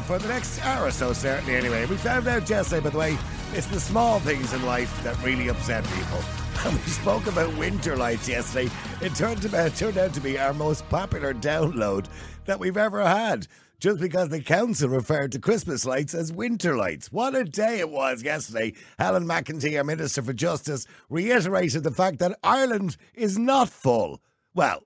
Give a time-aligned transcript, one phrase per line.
[0.00, 1.56] For the next hour or so, certainly.
[1.56, 3.18] Anyway, we found out yesterday, by the way,
[3.52, 6.20] it's the small things in life that really upset people.
[6.64, 8.70] And we spoke about winter lights yesterday.
[9.02, 12.06] It turned, about, uh, turned out to be our most popular download
[12.46, 13.46] that we've ever had
[13.80, 17.12] just because the council referred to Christmas lights as winter lights.
[17.12, 18.72] What a day it was yesterday.
[18.98, 24.22] Helen McEntee, our Minister for Justice, reiterated the fact that Ireland is not full.
[24.54, 24.84] Well,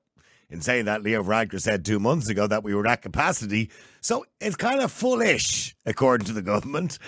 [0.51, 3.71] in saying that, Leo Varadkar said two months ago that we were at capacity,
[4.01, 6.99] so it's kind of fullish, according to the government.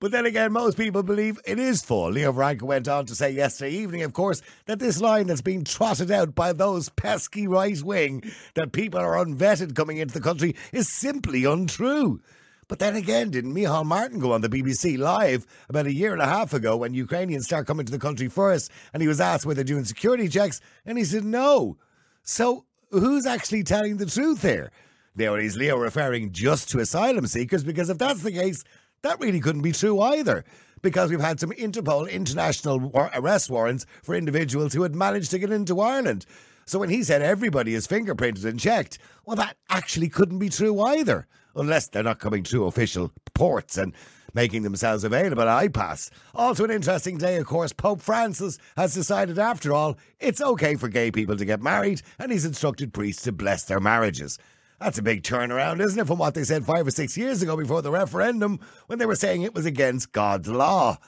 [0.00, 2.10] But then again, most people believe it is full.
[2.10, 5.64] Leo Varadkar went on to say yesterday evening, of course, that this line that's been
[5.64, 8.22] trotted out by those pesky right wing
[8.54, 12.20] that people are unvetted coming into the country is simply untrue.
[12.68, 16.22] But then again, didn't Micheál Martin go on the BBC live about a year and
[16.22, 19.46] a half ago when Ukrainians start coming to the country first and he was asked
[19.46, 21.78] whether they're doing security checks and he said no.
[22.22, 24.70] So who's actually telling the truth here?
[25.16, 27.64] Now, is Leo referring just to asylum seekers?
[27.64, 28.62] Because if that's the case,
[29.02, 30.44] that really couldn't be true either,
[30.82, 35.38] because we've had some Interpol international war- arrest warrants for individuals who had managed to
[35.38, 36.24] get into Ireland.
[36.66, 40.80] So when he said everybody is fingerprinted and checked, well, that actually couldn't be true
[40.80, 43.94] either, unless they're not coming through official ports and
[44.38, 46.10] making themselves available at IPAS.
[46.32, 50.86] Also, an interesting day, of course, Pope Francis has decided, after all, it's okay for
[50.86, 54.38] gay people to get married, and he's instructed priests to bless their marriages.
[54.78, 57.56] That's a big turnaround, isn't it, from what they said five or six years ago
[57.56, 60.98] before the referendum when they were saying it was against God's law.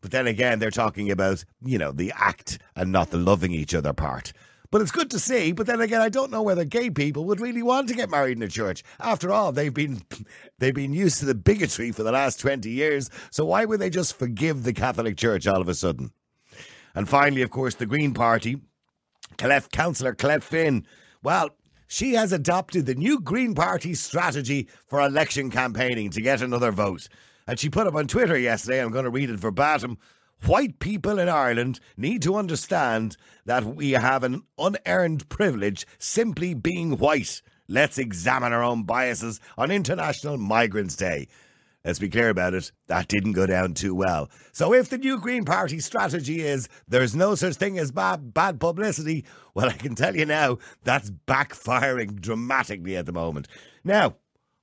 [0.00, 3.74] But then again, they're talking about, you know, the act and not the loving each
[3.74, 4.32] other part.
[4.70, 5.52] But it's good to see.
[5.52, 8.36] But then again, I don't know whether gay people would really want to get married
[8.36, 8.82] in a church.
[9.00, 10.02] After all, they've been
[10.58, 13.10] they've been used to the bigotry for the last twenty years.
[13.30, 16.10] So why would they just forgive the Catholic Church all of a sudden?
[16.94, 18.60] And finally, of course, the Green Party,
[19.36, 20.86] Colette, Councillor Colette Finn.
[21.22, 21.50] Well,
[21.86, 27.08] she has adopted the new Green Party strategy for election campaigning to get another vote.
[27.46, 29.96] And she put up on Twitter yesterday, I'm going to read it verbatim.
[30.46, 36.96] White people in Ireland need to understand that we have an unearned privilege simply being
[36.96, 37.42] white.
[37.68, 41.28] Let's examine our own biases on International Migrants Day.
[41.84, 44.30] Let's be clear about it, that didn't go down too well.
[44.52, 48.60] So if the new Green Party strategy is there's no such thing as bad, bad
[48.60, 49.24] publicity,
[49.54, 53.48] well, I can tell you now, that's backfiring dramatically at the moment.
[53.84, 54.16] Now,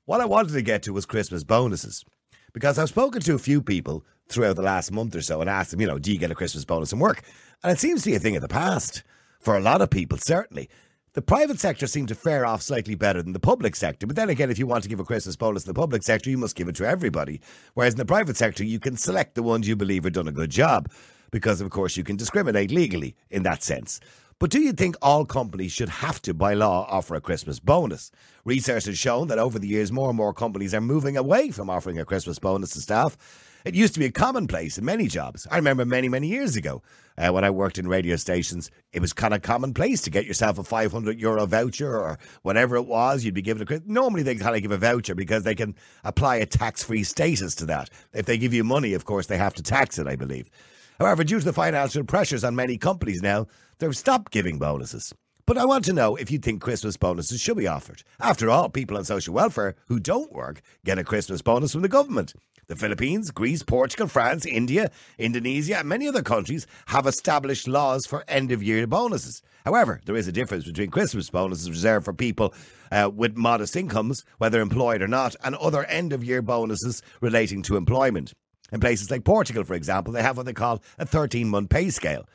[0.05, 2.05] what I wanted to get to was Christmas bonuses.
[2.53, 5.71] Because I've spoken to a few people throughout the last month or so and asked
[5.71, 7.21] them, you know, do you get a Christmas bonus in work?
[7.63, 9.03] And it seems to be a thing of the past.
[9.39, 10.69] For a lot of people, certainly.
[11.13, 14.07] The private sector seemed to fare off slightly better than the public sector.
[14.07, 16.29] But then again, if you want to give a Christmas bonus in the public sector,
[16.29, 17.39] you must give it to everybody.
[17.75, 20.31] Whereas in the private sector, you can select the ones you believe have done a
[20.31, 20.91] good job.
[21.31, 23.99] Because, of course, you can discriminate legally in that sense.
[24.39, 28.11] But do you think all companies should have to, by law, offer a Christmas bonus?
[28.43, 31.69] Research has shown that over the years, more and more companies are moving away from
[31.69, 33.17] offering a Christmas bonus to staff.
[33.65, 35.47] It used to be a commonplace in many jobs.
[35.49, 36.83] I remember many, many years ago
[37.17, 40.59] uh, when I worked in radio stations, it was kind of commonplace to get yourself
[40.59, 43.25] a 500 euro voucher or whatever it was.
[43.25, 43.81] You'd be given a.
[43.87, 47.55] Normally, they kind of give a voucher because they can apply a tax free status
[47.55, 47.89] to that.
[48.13, 50.51] If they give you money, of course, they have to tax it, I believe.
[50.99, 53.47] However, due to the financial pressures on many companies now,
[53.79, 55.11] they've stopped giving bonuses.
[55.47, 58.03] But I want to know if you think Christmas bonuses should be offered.
[58.19, 61.87] After all, people on social welfare who don't work get a Christmas bonus from the
[61.87, 62.35] government.
[62.67, 64.89] The Philippines, Greece, Portugal, France, India,
[65.19, 69.41] Indonesia, and many other countries have established laws for end of year bonuses.
[69.65, 72.53] However, there is a difference between Christmas bonuses reserved for people
[72.91, 77.61] uh, with modest incomes, whether employed or not, and other end of year bonuses relating
[77.63, 78.33] to employment.
[78.71, 81.89] In places like Portugal, for example, they have what they call a 13 month pay
[81.89, 82.27] scale,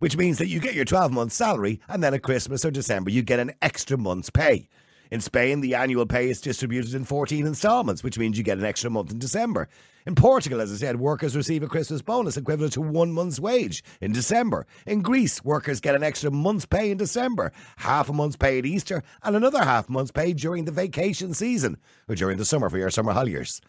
[0.00, 3.10] which means that you get your 12 month salary and then at Christmas or December
[3.10, 4.68] you get an extra month's pay.
[5.10, 8.64] In Spain, the annual pay is distributed in 14 instalments, which means you get an
[8.64, 9.68] extra month in December.
[10.06, 13.82] In Portugal, as I said, workers receive a Christmas bonus equivalent to one month's wage
[14.00, 14.66] in December.
[14.86, 18.66] In Greece, workers get an extra month's pay in December, half a month's pay at
[18.66, 21.78] Easter, and another half month's pay during the vacation season,
[22.08, 23.60] or during the summer for your summer holidays.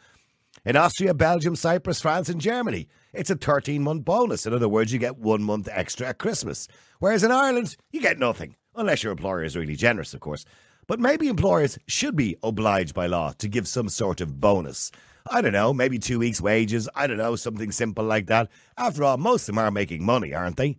[0.66, 4.46] In Austria, Belgium, Cyprus, France, and Germany, it's a 13 month bonus.
[4.46, 6.68] In other words, you get one month extra at Christmas.
[7.00, 10.44] Whereas in Ireland, you get nothing, unless your employer is really generous, of course.
[10.90, 14.92] But maybe employers should be obliged by law to give some sort of bonus.
[15.30, 16.90] I don't know, maybe two weeks' wages.
[16.96, 18.50] I don't know, something simple like that.
[18.76, 20.78] After all, most of them are making money, aren't they?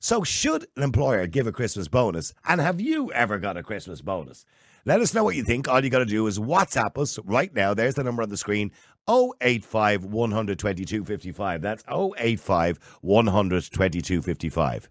[0.00, 2.34] So, should an employer give a Christmas bonus?
[2.44, 4.44] And have you ever got a Christmas bonus?
[4.84, 5.68] Let us know what you think.
[5.68, 7.72] All you got to do is WhatsApp us right now.
[7.72, 8.72] There's the number on the screen
[9.08, 11.62] 085 122 55.
[11.62, 14.88] That's 085 122 55.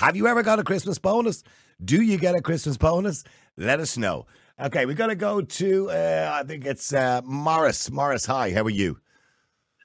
[0.00, 1.44] Have you ever got a Christmas bonus?
[1.84, 3.22] Do you get a Christmas bonus?
[3.58, 4.24] Let us know.
[4.58, 7.90] Okay, we got to go to, uh, I think it's uh, Morris.
[7.90, 8.98] Morris, hi, how are you?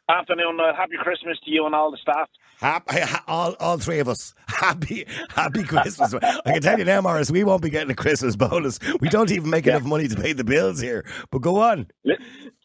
[0.07, 2.29] Afternoon, uh, happy Christmas to you and all the staff.
[2.61, 4.33] Happy, all, all three of us.
[4.47, 6.13] Happy, happy Christmas.
[6.13, 8.79] I can tell you now, Morris, we won't be getting a Christmas bonus.
[9.01, 9.75] We don't even make yeah.
[9.75, 11.03] enough money to pay the bills here.
[11.29, 11.87] But go on.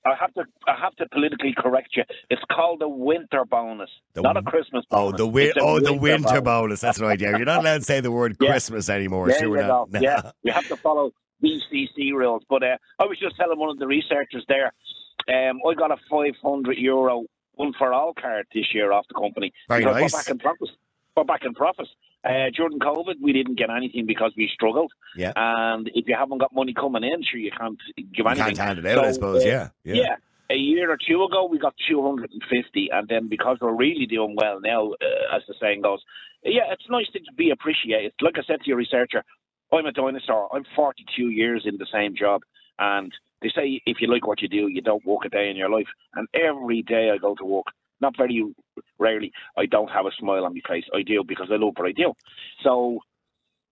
[0.06, 2.04] I have to, I have to politically correct you.
[2.30, 5.14] It's called the winter bonus, the, not a Christmas bonus.
[5.14, 6.42] Oh, the wi- oh, winter the winter bonus.
[6.42, 6.80] bonus.
[6.80, 7.20] That's right.
[7.20, 8.50] Yeah, you're not allowed to say the word yeah.
[8.50, 9.28] Christmas anymore.
[9.28, 9.88] There sure you go.
[10.00, 11.12] Yeah, you have to follow
[11.44, 12.42] BCC rules.
[12.48, 14.72] But uh, I was just telling one of the researchers there.
[15.28, 17.24] Um, I got a 500 euro
[17.54, 19.52] one for all card this year off the company.
[19.68, 20.12] Very nice.
[20.12, 20.72] We're back in profits.
[21.16, 21.90] We're back in profits.
[22.22, 24.92] Uh, during COVID, we didn't get anything because we struggled.
[25.16, 25.32] Yeah.
[25.36, 28.50] And if you haven't got money coming in, sure, you can't give anything.
[28.50, 29.44] You can't hand it out, so, I suppose.
[29.44, 29.68] Uh, yeah.
[29.84, 29.94] yeah.
[29.94, 30.16] yeah.
[30.50, 34.60] A year or two ago, we got 250, and then because we're really doing well
[34.60, 36.00] now, uh, as the saying goes,
[36.42, 38.12] yeah, it's nice to be appreciated.
[38.20, 39.22] Like I said to your researcher,
[39.72, 40.54] I'm a dinosaur.
[40.54, 42.42] I'm 42 years in the same job,
[42.78, 43.12] and
[43.42, 45.70] they say if you like what you do, you don't work a day in your
[45.70, 45.88] life.
[46.14, 47.66] And every day I go to work,
[48.00, 48.44] not very
[48.98, 50.84] rarely, I don't have a smile on my face.
[50.94, 52.12] I do because I love what I do.
[52.62, 53.00] So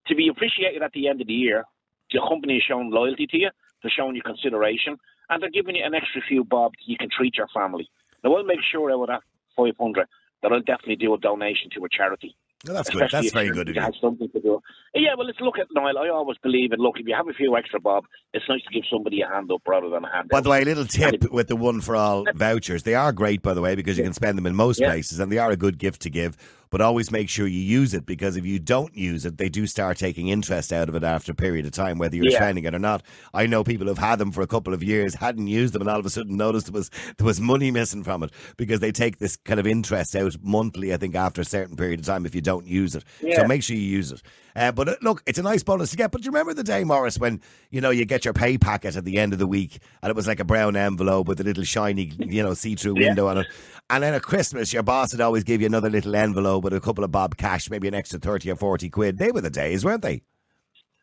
[0.07, 1.63] to be appreciated at the end of the year,
[2.11, 3.49] the company is showing loyalty to you,
[3.81, 4.97] they're showing you consideration,
[5.29, 7.89] and they're giving you an extra few bob you can treat your family.
[8.23, 9.21] Now I'll make sure out of that
[9.55, 10.07] 500
[10.41, 12.35] that I'll definitely do a donation to a charity.
[12.65, 13.07] Well, that's good.
[13.09, 13.81] That's very good of you.
[14.01, 14.61] Something to do.
[14.93, 15.97] Yeah, well, let's look at Niall.
[15.97, 16.99] I always believe in look.
[16.99, 19.61] If you have a few extra bob, it's nice to give somebody a hand up
[19.65, 20.29] rather than a hand.
[20.29, 22.83] By the way, a little tip with the one for all vouchers.
[22.83, 24.89] They are great, by the way, because you can spend them in most yeah.
[24.89, 26.35] places, and they are a good gift to give
[26.69, 29.65] but always make sure you use it because if you don't use it, they do
[29.65, 32.37] start taking interest out of it after a period of time, whether you're yeah.
[32.37, 33.03] spending it or not.
[33.33, 35.89] I know people have had them for a couple of years, hadn't used them, and
[35.89, 38.91] all of a sudden noticed there was there was money missing from it because they
[38.91, 40.93] take this kind of interest out monthly.
[40.93, 43.03] I think after a certain period of time if you don't use it.
[43.21, 43.37] Yeah.
[43.37, 44.21] So make sure you use it.
[44.55, 46.11] Uh, but uh, look, it's a nice bonus to get.
[46.11, 48.95] But do you remember the day, Morris, when you know you get your pay packet
[48.95, 51.43] at the end of the week, and it was like a brown envelope with a
[51.43, 53.07] little shiny, you know, see-through yeah.
[53.07, 53.47] window on it,
[53.89, 56.79] and then at Christmas, your boss would always give you another little envelope with a
[56.79, 59.17] couple of bob cash, maybe an extra 30 or 40 quid.
[59.17, 60.23] They were the days, weren't they?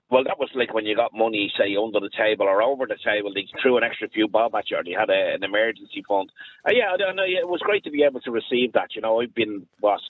[0.08, 2.96] Well, that was like when you got money, say, under the table or over the
[3.04, 6.04] table, they threw an extra few bob at you or you had a, an emergency
[6.06, 6.30] fund.
[6.64, 8.94] Uh, yeah, I know, it was great to be able to receive that.
[8.94, 10.00] You know, I've been, what,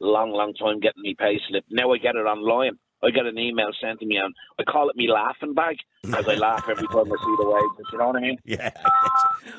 [0.00, 1.64] long, long time getting me pay slip.
[1.70, 2.78] Now I get it online.
[3.04, 6.28] I get an email sent to me, and I call it me laughing bag because
[6.28, 7.90] I laugh every time I see the waves.
[7.92, 8.38] You know what I mean?
[8.44, 8.70] Yeah.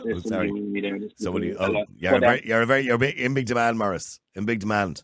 [0.05, 1.11] oh, sorry.
[1.17, 1.53] Somebody.
[1.57, 4.21] Oh, you're, a very, you're a very, you're in big demand, Morris.
[4.35, 5.03] In big demand.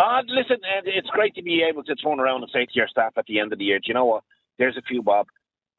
[0.00, 3.12] Uh, listen, it's great to be able to turn around and say to your staff
[3.18, 4.24] at the end of the year, do you know what?
[4.58, 5.26] There's a few bob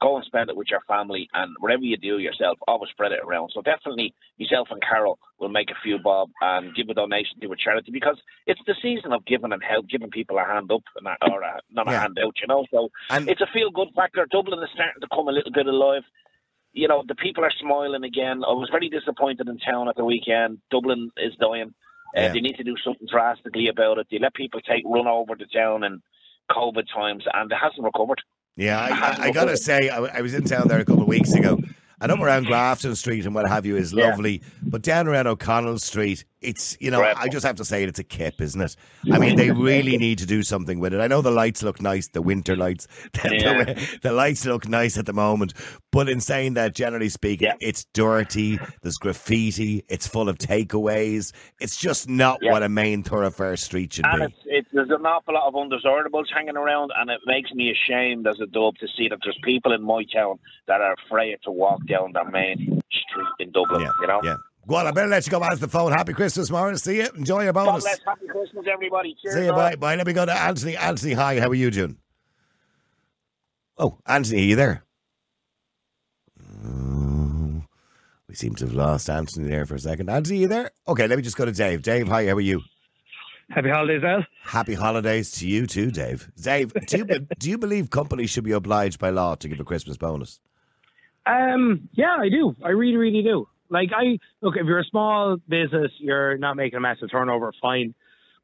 [0.01, 3.19] go and spend it with your family, and whatever you do yourself, always spread it
[3.23, 3.51] around.
[3.53, 7.51] So definitely, myself and Carol will make a few bob and give a donation to
[7.51, 10.81] a charity because it's the season of giving and help, giving people a hand up
[10.95, 12.65] and a, or a, not a hand out, you know.
[12.71, 14.25] So and it's a feel good factor.
[14.31, 16.03] Dublin is starting to come a little bit alive.
[16.73, 18.43] You know, the people are smiling again.
[18.43, 20.59] I was very disappointed in town at the weekend.
[20.71, 21.73] Dublin is dying.
[22.15, 22.33] Uh, yeah.
[22.33, 24.07] They need to do something drastically about it.
[24.11, 26.01] They let people take run over the town in
[26.49, 28.21] COVID times, and it hasn't recovered.
[28.57, 31.07] Yeah, I, I, I gotta say, I, I, was in town there a couple of
[31.07, 31.57] weeks ago.
[32.01, 34.47] And up around Grafton Street and what have you is lovely, yeah.
[34.63, 37.99] but down around O'Connell Street, it's you know I just have to say it, it's
[37.99, 38.75] a kip, isn't it?
[39.11, 40.99] I mean, they really need to do something with it.
[40.99, 43.63] I know the lights look nice, the winter lights, the, yeah.
[43.63, 45.53] the, the lights look nice at the moment,
[45.91, 47.55] but in saying that, generally speaking, yeah.
[47.59, 48.59] it's dirty.
[48.81, 49.83] There's graffiti.
[49.87, 51.31] It's full of takeaways.
[51.59, 54.35] It's just not what a main thoroughfare street should and be.
[54.45, 58.39] It's, there's an awful lot of undesirables hanging around, and it makes me ashamed as
[58.41, 61.85] a dub to see that there's people in my town that are afraid to walk
[61.85, 63.81] down that main street in Dublin.
[63.81, 64.37] Yeah, you know.
[64.63, 64.67] Yeah.
[64.67, 65.91] Go on, I better let you go on the phone.
[65.91, 66.83] Happy Christmas, Morris.
[66.83, 67.07] See you.
[67.15, 67.83] Enjoy your bonus.
[67.83, 67.99] God bless.
[68.05, 69.15] Happy Christmas, everybody.
[69.21, 69.35] Cheers.
[69.35, 69.51] See you.
[69.51, 69.75] Bye.
[69.75, 69.95] Bye.
[69.95, 70.77] Let me go to Anthony.
[70.77, 71.39] Anthony, hi.
[71.39, 71.97] How are you doing?
[73.77, 74.83] Oh, Anthony, are you there?
[76.39, 77.61] Uh,
[78.27, 80.09] we seem to have lost Anthony there for a second.
[80.09, 80.71] Anthony, are you there?
[80.87, 81.81] Okay, let me just go to Dave.
[81.81, 82.27] Dave, hi.
[82.27, 82.61] How are you?
[83.49, 84.25] Happy holidays, Al.
[84.43, 86.31] Happy holidays to you too, Dave.
[86.41, 87.05] Dave, do you,
[87.39, 90.39] do you believe companies should be obliged by law to give a Christmas bonus?
[91.25, 92.55] Um, yeah, I do.
[92.63, 93.47] I really, really do.
[93.71, 97.95] Like I look, if you're a small business, you're not making a massive turnover, fine.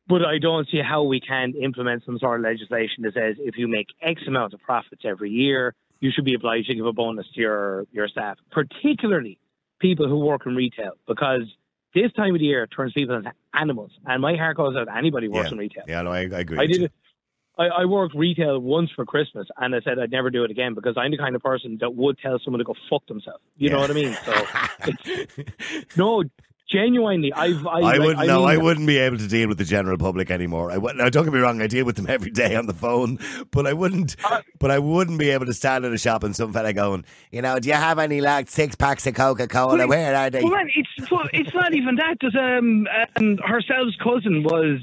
[0.08, 3.58] But I don't see how we can implement some sort of legislation that says if
[3.58, 6.94] you make X amount of profits every year, you should be obliged to give a
[6.94, 9.38] bonus to your your staff, particularly
[9.80, 11.42] people who work in retail, because
[11.94, 13.92] this time of the year turns people into animals.
[14.06, 15.54] And my heart goes out to anybody who works yeah.
[15.54, 15.84] in retail.
[15.88, 16.58] Yeah, no, I, I agree.
[16.58, 16.92] I did.
[17.58, 20.74] I, I worked retail once for Christmas, and I said I'd never do it again
[20.74, 23.42] because I'm the kind of person that would tell someone to go fuck themselves.
[23.58, 23.76] You yeah.
[23.76, 24.18] know what I mean?
[24.26, 26.24] So, no,
[26.70, 27.66] genuinely, I've.
[27.66, 28.20] I, I wouldn't.
[28.20, 30.72] I no, mean, I wouldn't be able to deal with the general public anymore.
[30.72, 31.62] I now, don't get me wrong.
[31.62, 33.20] I deal with them every day on the phone,
[33.52, 34.16] but I wouldn't.
[34.24, 37.06] Uh, but I wouldn't be able to stand in a shop and some fella going,
[37.32, 39.88] you know, do you have any like six packs of Coca Cola?
[39.88, 40.44] Where are they?
[40.44, 42.18] Well, man, it's well, it's not even that.
[42.22, 44.80] There's um, um herself's cousin was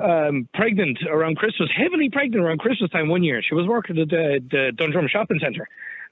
[0.00, 3.42] um pregnant around Christmas, heavily pregnant around Christmas time one year.
[3.42, 5.66] She was working at the the Dundrum shopping centre,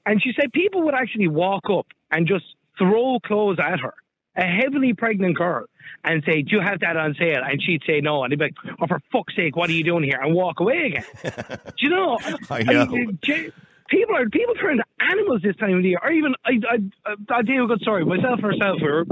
[0.05, 2.45] and she said people would actually walk up and just
[2.78, 3.95] throw clothes at her.
[4.38, 5.64] A heavily pregnant girl
[6.05, 8.47] and say, "Do you have that on sale?" And she'd say no, and they'd be
[8.47, 11.05] like, "Oh, for fuck's sake, what are you doing here?" and walk away again.
[11.64, 12.19] Do you know?
[12.50, 12.87] I know.
[13.23, 13.50] ge-
[13.88, 15.99] people are people turn into animals this time of the year.
[16.02, 18.05] Or even I I I'll tell you a good story.
[18.05, 19.05] Myself and herself we were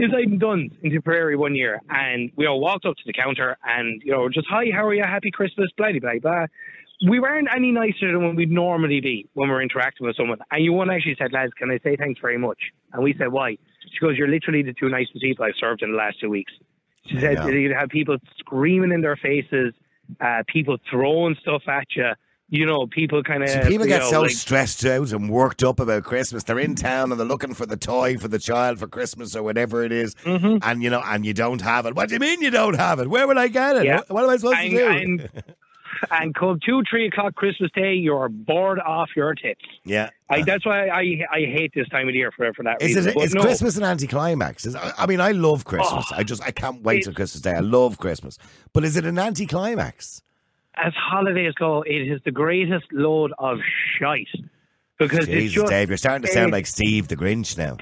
[0.00, 3.56] inside in Dunnes in Tipperary one year, and we all walked up to the counter,
[3.64, 5.02] and you know, just hi, how are you?
[5.02, 6.18] Happy Christmas, blah blah blah.
[6.20, 6.46] blah.
[7.08, 10.38] We weren't any nicer than when we'd normally be when we're interacting with someone.
[10.50, 12.58] And you one actually said, lads, can I say thanks very much?
[12.92, 13.56] And we said, why?
[13.92, 16.52] She goes, you're literally the two nicest people I've served in the last two weeks.
[17.06, 19.74] She said, you'd have people screaming in their faces,
[20.20, 22.10] uh, people throwing stuff at you.
[22.50, 23.66] You know, people kind of.
[23.68, 26.44] People get so like, stressed out and worked up about Christmas.
[26.44, 29.42] They're in town and they're looking for the toy for the child for Christmas or
[29.42, 30.14] whatever it is.
[30.24, 30.58] Mm-hmm.
[30.62, 31.94] and you know, and you don't have it.
[31.94, 33.08] What do you mean you don't have it?
[33.10, 33.84] Where will I get it?
[33.84, 33.96] Yeah.
[33.96, 34.88] What, what am I supposed and, to do?
[34.88, 35.44] and,
[36.10, 39.60] and come two, three o'clock Christmas Day, you're bored off your tits.
[39.84, 40.08] yeah.
[40.30, 41.00] I, that's why I
[41.32, 43.12] I hate this time of year for for that Is reason.
[43.14, 43.22] it?
[43.24, 44.64] Is no, Christmas an anticlimax?
[44.64, 46.04] Is, I I mean, I love Christmas.
[46.12, 47.52] Oh, I just I can't wait it- till Christmas Day.
[47.52, 48.38] I love Christmas,
[48.72, 50.22] but is it an anticlimax?
[50.78, 53.58] As holidays go, it is the greatest load of
[53.98, 54.28] shite
[54.98, 55.68] because Jesus, just.
[55.68, 57.76] Dave, you're starting to sound like Steve the Grinch now.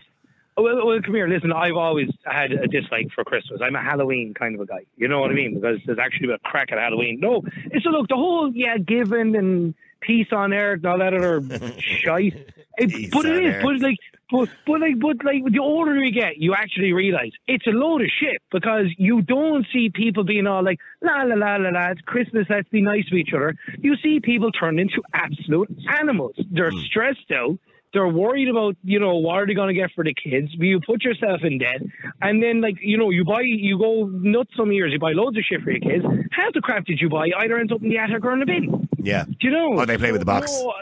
[0.59, 1.29] Well, well, come here.
[1.29, 3.61] Listen, I've always had a dislike for Christmas.
[3.63, 4.87] I'm a Halloween kind of a guy.
[4.97, 5.55] You know what I mean?
[5.61, 7.21] Because there's actually a crack at Halloween.
[7.21, 8.09] No, it's a look.
[8.09, 11.43] The whole yeah, giving and peace on earth and all that other
[11.79, 12.53] shite.
[12.79, 13.55] It, but it is.
[13.55, 13.63] earth.
[13.65, 13.99] But like,
[14.31, 18.03] but but like, but like, the older you get, you actually realize it's a load
[18.03, 21.91] of shit because you don't see people being all like la la la la la.
[21.91, 22.47] It's Christmas.
[22.51, 23.55] Let's be nice to each other.
[23.79, 26.35] You see people turn into absolute animals.
[26.51, 26.79] They're Hmm.
[26.91, 27.59] stressed out.
[27.93, 30.49] They're worried about, you know, what are they going to get for the kids?
[30.53, 31.81] You put yourself in debt,
[32.21, 34.93] and then like, you know, you buy, you go nuts some years.
[34.93, 36.05] You buy loads of shit for your kids.
[36.33, 38.47] Half the crap did you buy either ends up in the attic or in the
[38.47, 38.87] bin.
[38.99, 39.25] Yeah.
[39.25, 39.69] Do you know?
[39.79, 40.53] Or they play with the box.
[40.53, 40.75] No,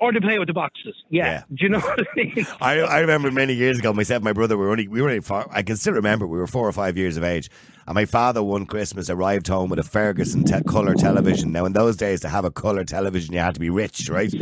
[0.00, 0.94] or to play with the boxes.
[1.10, 1.24] Yeah.
[1.26, 1.42] Yeah.
[1.50, 2.46] Do you know what I mean?
[2.60, 5.08] I, I remember many years ago, myself and my brother we were only we were
[5.08, 7.50] only four, I can still remember we were four or five years of age,
[7.86, 11.52] and my father one Christmas arrived home with a Ferguson te- color television.
[11.52, 14.32] Now in those days to have a color television you had to be rich, right?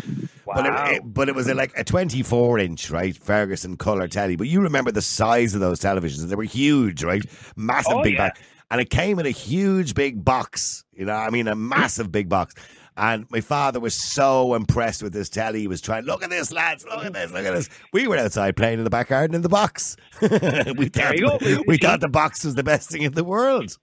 [0.46, 0.86] But Wow.
[0.90, 3.16] it, it- but it was a, like a 24 inch, right?
[3.16, 4.36] Ferguson color telly.
[4.36, 6.28] But you remember the size of those televisions?
[6.28, 7.22] They were huge, right?
[7.56, 8.28] Massive Oh, big yeah.
[8.28, 8.38] back.
[8.70, 12.28] And it came in a huge big box, you know, I mean, a massive big
[12.28, 12.54] box.
[12.96, 15.60] And my father was so impressed with this telly.
[15.60, 17.68] He was trying, look at this, lads, look at this, look at this.
[17.92, 19.96] We were outside playing in the back garden in the box.
[20.22, 21.62] we thought, you go.
[21.66, 23.76] we thought the box was the best thing in the world.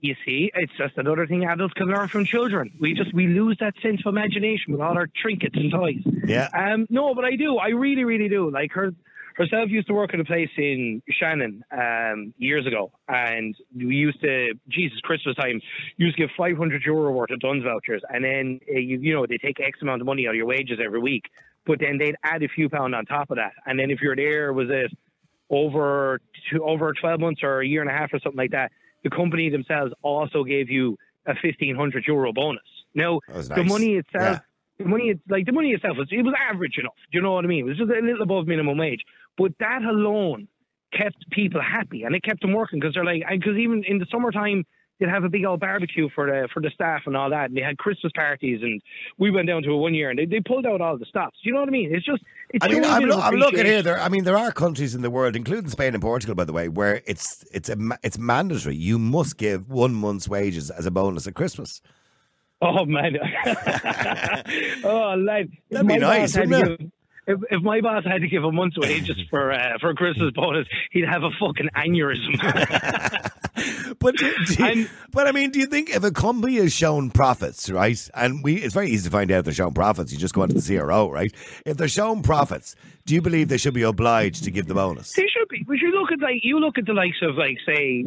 [0.00, 2.72] You see, it's just another thing adults can learn from children.
[2.80, 6.00] We just we lose that sense of imagination with all our trinkets and toys.
[6.24, 6.48] Yeah.
[6.54, 7.58] Um, no, but I do.
[7.58, 8.50] I really, really do.
[8.50, 8.92] Like her
[9.40, 14.20] herself used to work at a place in Shannon um, years ago, and we used
[14.20, 15.60] to Jesus Christmas time
[15.96, 19.26] used to give 500 euro worth of Dunnes vouchers, and then uh, you you know
[19.26, 21.24] they take X amount of money out of your wages every week,
[21.66, 24.16] but then they'd add a few pound on top of that, and then if you're
[24.16, 24.92] there was it
[25.48, 26.20] over
[26.50, 28.70] two, over 12 months or a year and a half or something like that,
[29.02, 32.62] the company themselves also gave you a 1500 euro bonus.
[32.94, 34.38] Now, was the money itself, Yeah.
[34.78, 36.94] the money, like the money itself was, it was average enough.
[37.10, 37.64] Do you know what I mean?
[37.66, 39.00] It was just a little above minimum wage,
[39.40, 40.46] but that alone
[40.92, 44.06] kept people happy and it kept them working because they're like, because even in the
[44.10, 44.64] summertime,
[44.98, 47.56] they'd have a big old barbecue for the for the staff and all that, and
[47.56, 48.82] they had Christmas parties, and
[49.18, 51.38] we went down to it one year, and they, they pulled out all the stops.
[51.42, 51.94] Do you know what I mean?
[51.94, 53.80] It's just, it's I mean, I'm, lo- I'm looking here.
[53.82, 56.52] There, I mean, there are countries in the world, including Spain and Portugal, by the
[56.52, 58.76] way, where it's it's a, it's mandatory.
[58.76, 61.80] You must give one month's wages as a bonus at Christmas.
[62.60, 63.16] Oh man!
[64.84, 66.90] oh lad, That'd be nice, had to wouldn't give-
[67.30, 70.32] If, if my boss had to give a month's wages for uh, for a Christmas
[70.34, 72.34] bonus, he'd have a fucking aneurysm.
[73.98, 77.10] but do, do you- but I mean, do you think if a company has shown
[77.10, 77.98] profits, right?
[78.14, 80.12] And we, it's very easy to find out if they're showing profits.
[80.12, 81.32] You just go into the CRO, right?
[81.66, 85.12] If they're showing profits, do you believe they should be obliged to give the bonus?
[85.12, 85.64] They should be.
[85.66, 88.04] But you look at like you look at the likes of like say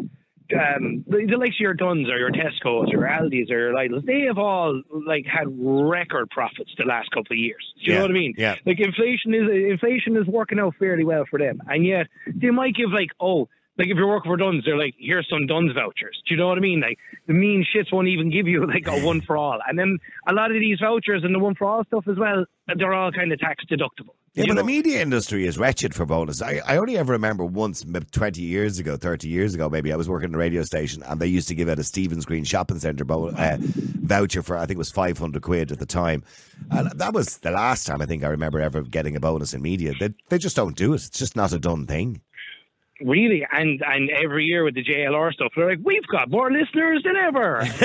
[0.53, 3.73] um, the, the likes of your Dunnes or your Tesco's or your Aldi's or your
[3.73, 4.05] Lidl's.
[4.05, 7.63] They have all like had record profits the last couple of years.
[7.77, 8.33] Do you Yeah, know what I mean?
[8.37, 8.55] yeah.
[8.65, 12.75] Like inflation is inflation is working out fairly well for them, and yet they might
[12.75, 13.47] give like oh.
[13.77, 16.21] Like if you're working for Dunnes, they're like, here's some Dunnes vouchers.
[16.27, 16.79] Do you know what I mean?
[16.81, 19.59] Like the mean shits won't even give you like a one for all.
[19.67, 22.45] And then a lot of these vouchers and the one for all stuff as well,
[22.75, 24.13] they're all kind of tax deductible.
[24.35, 26.41] Yeah, but the media industry is wretched for bonus.
[26.41, 30.09] I, I only ever remember once, 20 years ago, 30 years ago, maybe, I was
[30.09, 32.79] working in a radio station and they used to give out a Stephen's Green shopping
[32.79, 36.23] centre bo- uh, voucher for, I think it was 500 quid at the time.
[36.71, 39.61] And that was the last time I think I remember ever getting a bonus in
[39.61, 39.93] media.
[39.99, 41.05] They, they just don't do it.
[41.05, 42.21] It's just not a done thing.
[43.05, 47.03] Really, and and every year with the JNLR stuff, they're like, we've got more listeners
[47.03, 47.63] than ever.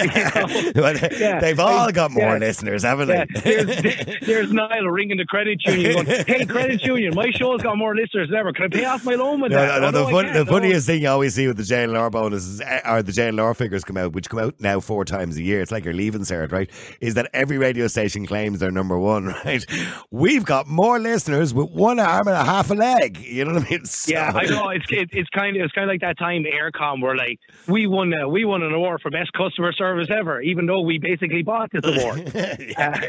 [0.59, 0.95] You know?
[1.19, 1.41] Yeah.
[1.41, 2.39] They've all got more Yeah.
[2.39, 3.63] listeners, haven't Yeah, they?
[3.65, 7.95] there's, there's Niall ringing the credit union going, hey, credit union, my show's got more
[7.95, 8.53] listeners than ever.
[8.53, 9.81] Can I pay off my loan with No, that?
[9.81, 12.61] no, Oh, no, the, fun, the funniest thing you always see with the JNLR bonuses
[12.61, 15.61] eh, are the JNLR figures come out, which come out now four times a year.
[15.61, 16.71] It's like you're leaving cert, right?
[17.01, 19.65] Is that every radio station claims they're number one, right?
[20.11, 23.19] We've got more listeners with one arm and a half a leg.
[23.19, 23.85] You know what I mean?
[23.85, 24.69] So- Yeah, I know.
[24.69, 27.87] It's it, it's kind of it's kind of like that time Eircom were like we
[27.87, 31.43] won uh, we won an award for best customer service ever, even though we basically
[31.43, 32.33] bought this award.
[32.69, 33.01] Yeah.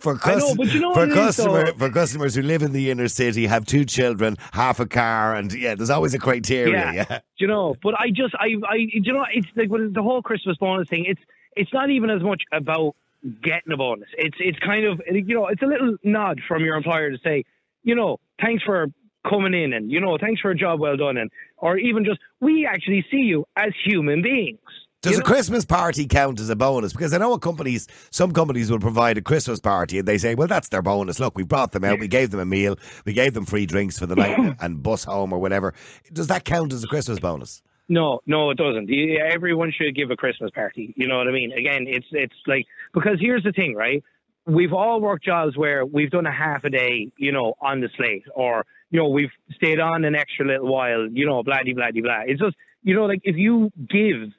[0.00, 3.08] for I know, you know for it customer for customers who live in the inner
[3.08, 6.74] city, have two children, half a car, and yeah, there's always a criteria.
[6.76, 7.04] Yeah.
[7.10, 10.22] Yeah, you know, but I just I I you know it's like with the whole
[10.22, 11.04] Christmas bonus thing.
[11.06, 11.20] It's
[11.56, 12.94] it's not even as much about
[13.42, 14.08] getting a bonus.
[14.16, 17.44] It's it's kind of you know it's a little nod from your employer to say
[17.82, 18.86] you know thanks for
[19.28, 22.20] coming in and you know thanks for a job well done and or even just
[22.40, 24.58] we actually see you as human beings.
[25.02, 25.22] Does You a?
[25.22, 26.92] Christmas party count as a bonus?
[26.92, 30.34] Because I know what companies, some companies will provide a Christmas party and they say,
[30.34, 31.20] well, that's their bonus.
[31.20, 33.98] Look, we brought them out, we gave them a meal, we gave them free drinks
[33.98, 35.74] for the night and bus home or whatever.
[36.12, 37.62] Does that count as a Christmas bonus?
[37.88, 38.90] No, no, it doesn't.
[38.90, 40.92] Everyone should give a Christmas party.
[40.96, 41.52] You know what I mean?
[41.52, 44.02] Again, it's it's like because here's the thing, right?
[44.44, 47.88] We've all worked jobs where we've done a half a day, you know, on the
[47.96, 51.72] slate, or you know, we've stayed on an extra little while, you know, blah de
[51.72, 52.22] blah blah.
[52.26, 54.30] It's just, you know, like if you give,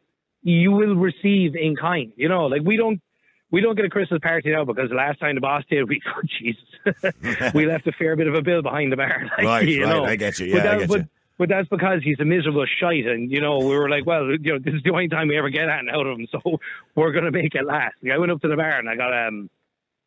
[0.41, 2.11] you will receive in kind.
[2.15, 3.01] You know, like we don't.
[3.49, 6.01] We don't get a Christmas party now because the last time the boss did, we
[6.05, 9.23] oh Jesus, we left a fair bit of a bill behind the bar.
[9.37, 9.89] Like, right, you right.
[9.89, 10.03] know.
[10.03, 10.51] I get you.
[10.51, 11.07] But Yeah, I get but, you.
[11.37, 14.51] but that's because he's a miserable shite, and you know we were like, well, you
[14.51, 16.59] know, this is the only time we ever get anything out of him, so
[16.95, 17.95] we're gonna make it last.
[18.03, 19.49] Like, I went up to the bar and I got um,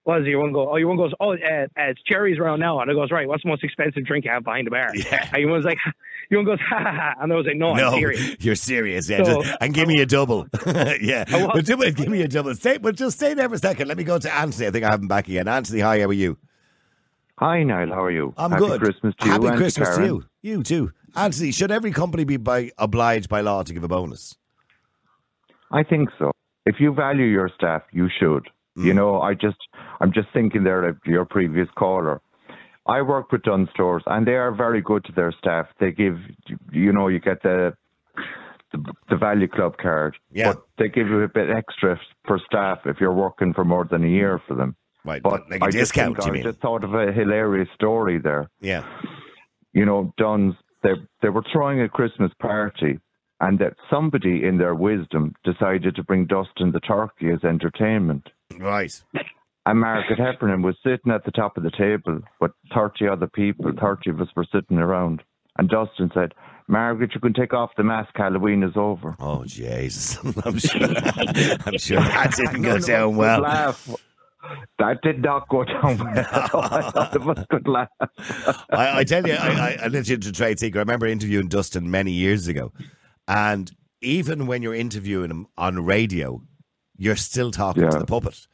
[0.04, 0.30] what is it?
[0.30, 0.70] Your one go?
[0.72, 1.12] Oh, your one goes.
[1.20, 3.28] Oh, uh, uh, it's cherries around now, and it goes right.
[3.28, 4.88] What's the most expensive drink you have behind the bar?
[4.94, 5.28] Yeah.
[5.32, 5.76] And he was like,
[6.30, 8.36] your one goes, ha ha ha, and I was like, no, no, I'm serious.
[8.40, 9.08] you're serious.
[9.08, 10.46] Yeah, So- just- and give me a double.
[10.66, 11.96] yeah, but do it.
[11.96, 12.54] Give me a double.
[12.54, 13.88] Stay, but just stay there for a second.
[13.88, 14.66] Let me go to Anthony.
[14.68, 15.48] I think I have him back again.
[15.48, 16.00] Anthony, hi.
[16.00, 16.38] How are you?
[17.38, 17.88] Hi, Niall.
[17.88, 18.34] How are you?
[18.36, 18.80] I'm Happy good.
[18.80, 19.32] Christmas to you.
[19.32, 20.08] Happy and Christmas to, Karen.
[20.14, 20.24] you.
[20.42, 20.92] You too.
[21.16, 24.36] Anthony, should every company be by obliged by law to give a bonus?
[25.70, 26.32] I think so.
[26.66, 28.48] If you value your staff, you should.
[28.76, 28.84] Mm.
[28.84, 29.56] You know, I just,
[30.00, 32.20] I'm just thinking there of your previous caller.
[32.86, 35.66] I work with Dunnes Stores, and they are very good to their staff.
[35.78, 36.16] They give,
[36.72, 37.74] you know, you get the
[38.72, 40.52] the, the value club card, Yeah.
[40.52, 44.04] but they give you a bit extra for staff if you're working for more than
[44.04, 44.76] a year for them.
[45.04, 46.42] Right, But like a I just discount, think- you I mean?
[46.44, 48.48] just thought of a hilarious story there.
[48.60, 48.84] Yeah.
[49.72, 53.00] you know, Dunnes, they, they were throwing a Christmas party
[53.40, 58.28] and that somebody in their wisdom decided to bring Dustin the turkey as entertainment.
[58.56, 58.92] Right.
[59.66, 63.70] And Margaret Heffernan was sitting at the top of the table with 30 other people,
[63.78, 65.22] 30 of us were sitting around.
[65.58, 66.32] And Dustin said,
[66.66, 69.16] Margaret, you can take off the mask, Halloween is over.
[69.18, 70.16] Oh, Jesus.
[70.44, 70.88] I'm sure,
[71.66, 73.40] I'm sure that didn't go None of us down well.
[73.40, 73.96] Laugh.
[74.78, 76.62] That did not go down well at all.
[76.62, 77.88] None of us could laugh.
[78.70, 80.78] I, I tell you, I, I, I you into trade secret.
[80.78, 82.72] I remember interviewing Dustin many years ago,
[83.28, 83.70] and
[84.00, 86.40] even when you're interviewing him on radio,
[86.96, 88.46] you're still talking to the puppet.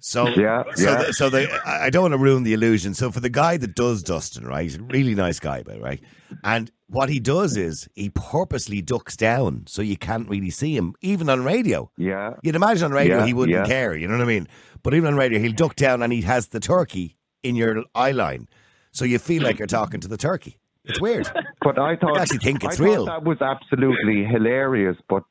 [0.00, 1.02] So Yeah, so yeah.
[1.02, 2.94] The, so the, I don't want to ruin the illusion.
[2.94, 6.00] So for the guy that does Dustin, right, he's a really nice guy, by right,
[6.44, 10.94] and what he does is he purposely ducks down so you can't really see him,
[11.02, 11.90] even on radio.
[11.96, 12.34] Yeah.
[12.42, 13.66] You'd imagine on radio Yeah, he wouldn't yeah.
[13.66, 14.48] care, you know what I mean?
[14.82, 18.12] But even on radio, he'll duck down and he has the turkey in your eye
[18.12, 18.48] line.
[18.92, 20.58] So you feel like you're talking to the turkey.
[20.84, 21.30] It's weird.
[21.60, 23.04] But I thought I actually think it's I real.
[23.04, 25.24] That was absolutely hilarious, but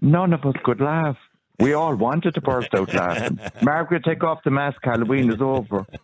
[0.00, 1.16] none of us could laugh.
[1.58, 3.40] We all wanted to burst out laughing.
[3.62, 4.78] Margaret, take off the mask.
[4.82, 5.86] Halloween is over.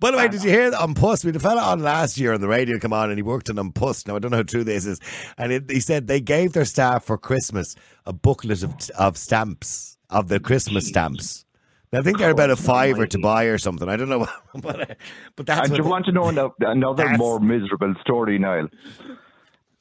[0.00, 1.24] By the way, did you hear that An Post?
[1.24, 3.48] We had a fella on last year on the radio come on and he worked
[3.48, 4.06] An Post.
[4.06, 5.00] Now, I don't know how true this is.
[5.36, 7.74] And it, he said they gave their staff for Christmas
[8.06, 11.44] a booklet of, of stamps, of the Christmas stamps.
[11.92, 13.88] Now, I think they're about a fiver to buy or something.
[13.88, 14.28] I don't know.
[14.60, 14.94] But, uh,
[15.36, 18.68] but that's and you the- want to know ano- another more miserable story, Niall?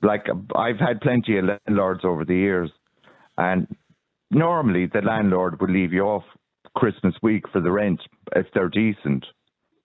[0.02, 2.70] Like I've had plenty of landlords over the years,
[3.38, 3.68] and
[4.32, 6.24] normally the landlord would leave you off
[6.76, 8.02] Christmas week for the rent
[8.36, 9.26] if they're decent.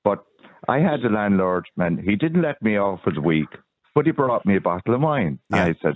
[0.05, 0.25] But
[0.69, 3.49] I had a landlord, and he didn't let me off for the week,
[3.95, 5.39] but he brought me a bottle of wine.
[5.51, 5.67] Yeah.
[5.67, 5.95] And I said,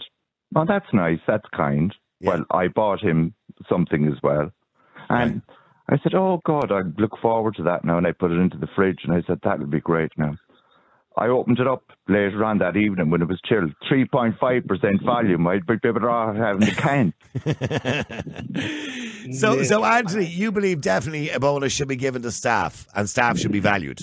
[0.54, 1.20] "Oh, that's nice.
[1.26, 2.30] That's kind." Yeah.
[2.30, 3.34] Well, I bought him
[3.68, 4.52] something as well,
[5.08, 5.42] and.
[5.88, 8.58] I said, "Oh God, I look forward to that now," and I put it into
[8.58, 10.34] the fridge, and I said, "That'll be great now."
[11.18, 13.72] I opened it up later on that evening when it was chilled.
[13.90, 15.46] 3.5% volume.
[15.46, 17.14] I'd be better off having the can.
[19.32, 23.36] So, so Anthony, you believe definitely a bonus should be given to staff, and staff
[23.40, 23.98] should be valued.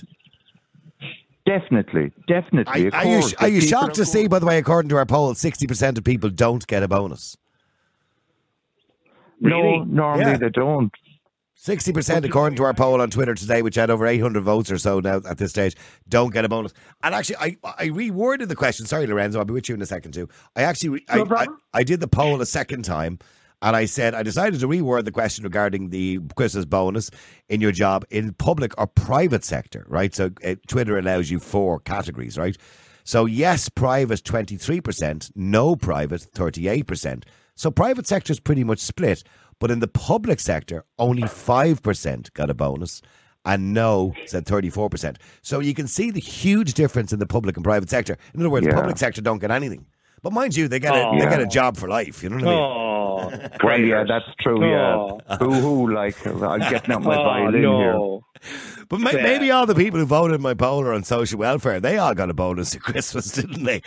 [1.45, 2.89] Definitely, definitely.
[2.91, 5.33] Are, are you are you shocked to see, by the way, according to our poll,
[5.35, 7.37] sixty percent of people don't get a bonus.
[9.39, 10.37] No, normally Yeah.
[10.37, 10.91] they don't.
[11.63, 14.69] Sixty percent, according to our poll on Twitter today, which had over eight hundred votes
[14.69, 15.77] or so now at this stage,
[16.09, 16.73] don't get a bonus.
[17.03, 18.85] And actually, I I reworded the question.
[18.85, 20.27] Sorry, Lorenzo, I'll be with you in a second too.
[20.57, 21.47] I actually I, No I.
[21.73, 23.17] I did the poll a second time,
[23.61, 27.09] and I said I decided to reword the question regarding the Christmas bonus
[27.47, 29.85] in your job in public or private sector.
[29.87, 32.37] Right, so uh, Twitter allows you four categories.
[32.37, 32.57] Right,
[33.05, 37.25] so yes, private twenty three percent, no private thirty eight percent.
[37.55, 39.23] So private sector is pretty much split.
[39.63, 43.01] But in the public sector, only 5% got a bonus
[43.45, 45.15] and no said 34%.
[45.41, 48.17] So you can see the huge difference in the public and private sector.
[48.33, 48.73] In other words, Yeah.
[48.73, 49.85] public sector don't get anything.
[50.21, 51.17] But mind you, they get a, Oh.
[51.17, 52.21] they get a job for life.
[52.23, 52.59] You know what I mean?
[53.53, 54.61] Oh, Well, yeah, that's true.
[54.61, 55.19] Oh.
[55.29, 55.93] Yeah, boo hoo!
[55.93, 58.19] Like I'm getting out my oh violin here.
[58.89, 59.23] But ma- Yeah.
[59.23, 62.29] maybe all the people who voted my poll or on social welfare, they all got
[62.29, 63.81] a bonus at Christmas, didn't they?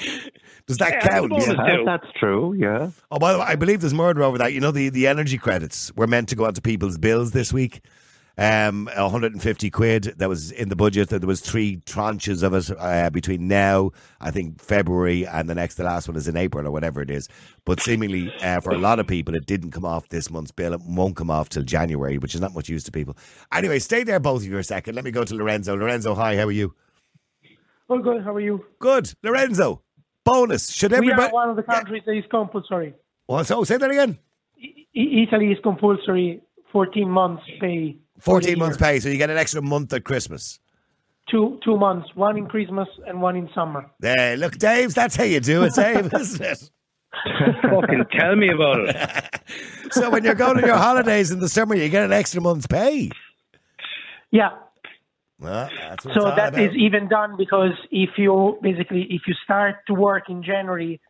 [0.66, 1.30] Does that Yeah, count?
[1.30, 1.46] bonus.
[1.46, 1.66] Yeah.
[1.66, 2.52] Yeah, that's true.
[2.54, 2.90] Yeah.
[3.10, 4.52] Oh, by the way, I believe there's murder over that.
[4.52, 7.52] You know, the, the energy credits were meant to go out to people's bills this
[7.52, 7.80] week.
[8.38, 11.08] Um, 150 quid that was in the budget.
[11.08, 15.76] There was three tranches of it uh, between now, I think February, and the next,
[15.76, 17.28] the last one is in April or whatever it is.
[17.64, 20.74] But seemingly, uh, for a lot of people, it didn't come off this month's bill.
[20.74, 23.16] It won't come off till January, which is not much use to people.
[23.54, 24.96] Anyway, stay there, both of you, for a second.
[24.96, 25.74] Let me go to Lorenzo.
[25.74, 26.74] Lorenzo, hi, how are you?
[27.88, 28.22] Oh, good.
[28.22, 28.66] How are you?
[28.80, 29.80] Good, Lorenzo.
[30.26, 30.70] Bonus.
[30.70, 31.22] Should we everybody?
[31.28, 32.94] are one of the countries that is compulsory.
[33.28, 34.18] Well, so say that again.
[34.62, 37.96] I- Italy is compulsory 14 months pay.
[38.20, 38.88] 14 months year.
[38.92, 40.58] pay, so you get an extra month at Christmas.
[41.30, 43.90] Two two months, one in Christmas and one in summer.
[43.98, 46.70] There, look, Dave, that's how you do it, Dave, isn't it?
[47.62, 49.40] Fucking tell me about it.
[49.92, 52.66] So when you're going on your holidays in the summer, you get an extra month's
[52.66, 53.08] pay.
[54.32, 54.50] Yeah.
[55.38, 55.68] Well,
[56.14, 60.42] So that is even done because if you basically if you start to work in
[60.42, 61.00] January,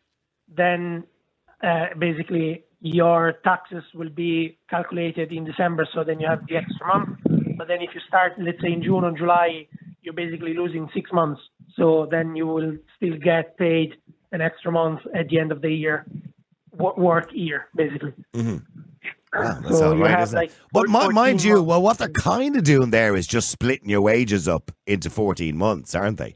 [0.53, 1.05] then
[1.63, 5.87] uh, basically your taxes will be calculated in December.
[5.93, 7.19] So then you have the extra month.
[7.57, 9.67] But then if you start, let's say in June or July,
[10.03, 11.41] you're basically losing six months.
[11.75, 13.95] So then you will still get paid
[14.31, 16.05] an extra month at the end of the year,
[16.77, 18.13] work year basically.
[19.33, 20.51] So all right, have, isn't it?
[20.71, 23.89] But mi- 14 mind you, well, what they're kind of doing there is just splitting
[23.89, 26.35] your wages up into 14 months, aren't they?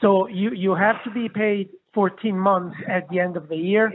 [0.00, 3.92] So you you have to be paid 14 months at the end of the year.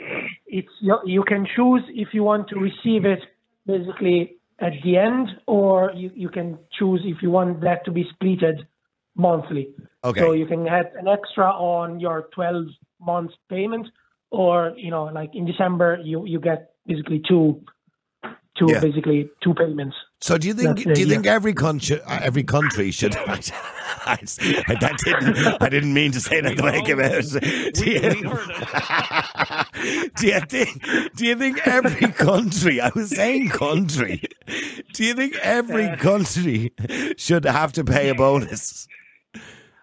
[0.48, 3.20] It's you, you can choose if you want to receive it
[3.66, 8.06] basically at the end, or you, you can choose if you want that to be
[8.14, 8.66] splitted
[9.16, 9.70] monthly.
[10.04, 10.20] Okay.
[10.20, 12.66] So you can have an extra on your 12
[13.00, 13.88] months payment,
[14.32, 17.62] or you know, like in December, you you get basically two,
[18.58, 18.80] two Yeah.
[18.80, 19.96] basically two payments.
[20.22, 21.08] So do you think That's do you idea.
[21.08, 23.40] think every country uh, every country should I,
[24.82, 27.24] that didn't I didn't mean to say that the way it came out.
[27.74, 28.00] Do you,
[30.18, 30.84] do you think
[31.16, 34.22] do you think every country I was saying country
[34.94, 36.74] do you think every country
[37.18, 38.88] should have to pay a bonus?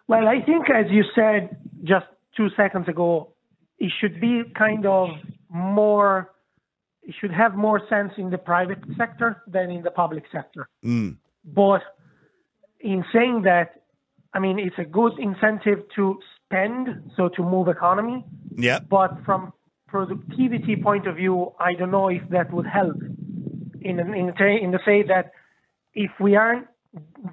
[0.09, 3.33] Well, I think, as you said just two seconds ago,
[3.79, 5.11] it should be kind of
[5.51, 6.33] more,
[7.11, 10.69] it should have more sense in the private sector than in the public sector.
[10.85, 11.17] Mm.
[11.45, 11.83] But
[12.79, 13.83] in saying that,
[14.33, 18.25] I mean, it's a good incentive to spend, so to move economy.
[18.57, 18.79] Yeah.
[18.79, 19.53] But from
[19.89, 22.99] productivity point of view, I don't know if that would help.
[23.89, 24.15] In in
[24.65, 25.33] in, the- say that
[25.95, 26.69] if we aren't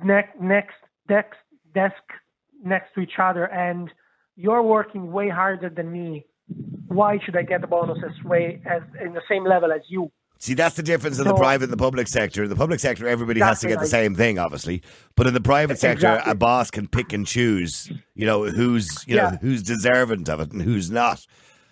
[0.03, 1.35] ne- next desk
[1.75, 2.03] desk
[2.73, 3.91] next to each other and
[4.35, 6.25] you're working way harder than me,
[6.87, 10.11] why should I get a bonus as way as in the same level as you?
[10.39, 12.43] See, that's the difference in the private and the public sector.
[12.43, 14.83] In the public sector, everybody has to get the same thing, obviously.
[15.15, 16.31] But in the private sector, Exactly.
[16.31, 20.51] a boss can pick and choose, you know, who's you know who's deserving of it
[20.51, 21.25] and who's not.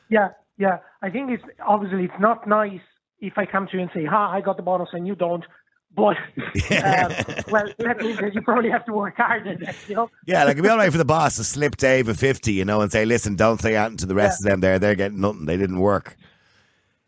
[0.09, 0.79] Yeah, yeah.
[1.03, 2.81] I think it's obviously it's not nice
[3.19, 5.43] if I come to you and say, "Ha, I got the bonus and you don't."
[5.95, 7.11] But um,
[7.49, 9.55] well, that means that you probably have to work harder.
[9.55, 10.09] Then, you know.
[10.25, 12.65] Yeah, like it'd be all right for the boss to slip Dave a fifty, you
[12.65, 14.59] know, and say, "Listen, don't say anything to the rest of them.
[14.59, 15.45] There, they're getting nothing.
[15.45, 16.17] They didn't work."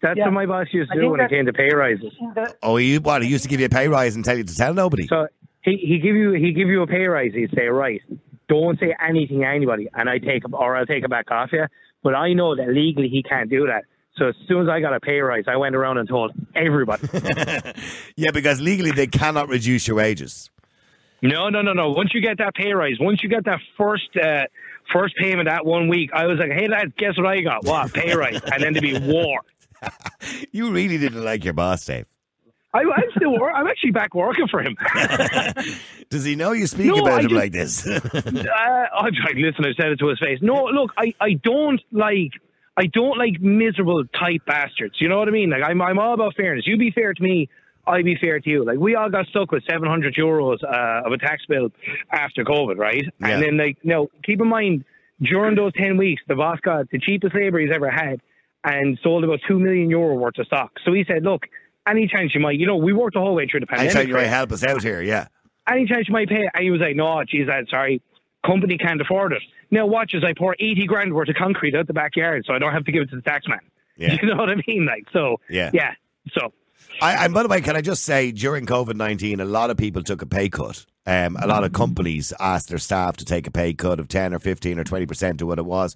[0.02, 0.26] That's Yeah.
[0.26, 2.14] what my boss used I to do when it came to pay rises.
[2.36, 3.24] The, Oh, he what?
[3.24, 5.08] He used to give you a pay rise and tell you to tell nobody.
[5.08, 5.28] So
[5.64, 7.32] he he give you he give you a pay rise.
[7.34, 8.02] He'd say, right,
[8.48, 11.66] don't say anything to anybody, and I take or I'll take it back off you.
[12.04, 13.86] But I know that legally he can't do that.
[14.18, 17.08] So as soon as I got a pay rise, I went around and told everybody.
[18.16, 20.50] yeah, because legally they cannot reduce your wages.
[21.22, 21.92] No, no, no, no.
[21.92, 24.44] Once you get that pay rise, once you get that first uh,
[24.94, 27.64] first payment that one week, I was like, hey lads, guess what I got?
[27.66, 28.40] What pay rise?
[28.52, 29.42] And then to be war.
[30.52, 32.08] You really didn't like your boss, Dave.
[32.74, 34.76] I, I'm still I'm actually back working for him.
[36.10, 37.86] Does he know you speak No, about I him just- like this?
[37.88, 38.00] uh,
[38.98, 40.40] I'm like, listen, I said it to his face.
[40.42, 42.32] No, look, I, I don't like
[42.78, 44.96] I don't like miserable type bastards.
[45.00, 45.50] You know what I mean?
[45.50, 46.68] Like I'm I'm all about fairness.
[46.68, 47.50] You be fair to me,
[47.88, 48.64] I be fair to you.
[48.64, 51.70] Like we all got stuck with 700 euros uh, of a tax bill
[52.12, 53.04] after COVID, right?
[53.20, 53.28] Yeah.
[53.28, 54.86] And then like, no, keep in mind
[55.22, 58.22] during those 10 weeks, the boss got the cheapest labour he's ever had
[58.64, 60.74] and sold about two million euro worth of stock.
[60.86, 61.48] So he said, look,
[61.88, 63.96] any chance you might, you know, we worked the whole way through the pandemic.
[63.96, 64.24] Anytime you right?
[64.24, 65.28] might help us out here, yeah.
[65.70, 66.48] any chance you might pay?
[66.54, 68.02] And he was like, no, geez, I'm sorry.
[68.46, 69.42] Company can't afford it.
[69.72, 72.60] Now watch as I pour 80 grand worth of concrete out the backyard so I
[72.60, 73.60] don't have to give it to the tax man.
[73.98, 74.16] Yeah.
[74.22, 74.86] You know what I mean?
[74.86, 75.72] Like, so, Yeah.
[75.74, 75.94] yeah.
[76.32, 76.54] So,
[77.02, 79.78] I, and by the way, can I just say, during COVID 19, a lot of
[79.78, 80.86] people took a pay cut.
[81.06, 84.34] Um, a lot of companies asked their staff to take a pay cut of 10
[84.34, 85.96] or 15 or 20% to what it was.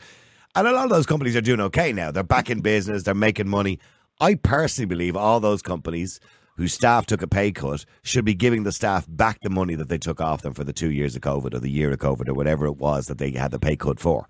[0.56, 2.12] And a lot of those companies are doing okay now.
[2.12, 3.80] They're back in business, they're making money.
[4.20, 6.20] I personally believe all those companies
[6.58, 9.90] whose staff took a pay cut should be giving the staff back the money that
[9.90, 12.28] they took off them for the two years of COVID or the year of COVID
[12.28, 14.28] or whatever it was that they had the pay cut for.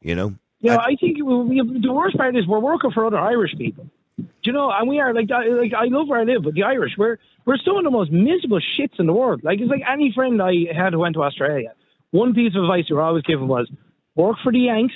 [0.00, 0.34] You know?
[0.60, 3.86] yeah, I think we, the worst part is we're working for other Irish people.
[4.18, 4.70] Do you know?
[4.70, 7.18] And we are like, I- like I love where I live, but the Irish, we're
[7.46, 9.42] we're some of the most miserable shits in the world.
[9.42, 11.72] Like it's like any friend I had who went to Australia.
[12.10, 13.70] One piece of advice you were always given was
[14.14, 14.94] work for the Yanks,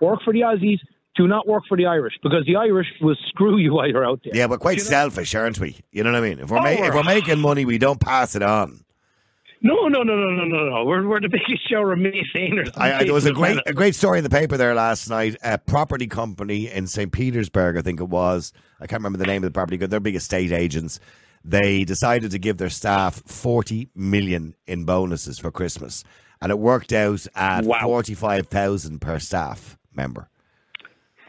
[0.00, 0.80] work for the Aussies,
[1.16, 4.20] do not work for the Irish because the Irish will screw you while you're out
[4.24, 4.34] there.
[4.36, 5.76] Yeah, we're quite You know- selfish, aren't we?
[5.92, 6.38] You know what I mean?
[6.40, 8.80] If we're, Oh, ma- if we're- making money, we don't pass it on.
[9.62, 10.84] No, no, no, no, no, no, no.
[10.84, 12.68] We're we're the biggest show of maintainers.
[12.76, 13.64] I, I, there was a great planet.
[13.66, 15.36] a great story in the paper there last night.
[15.42, 17.10] A property company in St.
[17.10, 18.52] Petersburg, I think it was.
[18.78, 19.78] I can't remember the name of the property.
[19.78, 21.00] They're big estate agents.
[21.46, 26.04] They decided to give their staff forty million in bonuses for Christmas,
[26.42, 27.80] and it worked out at Wow.
[27.84, 30.28] forty five thousand per staff member.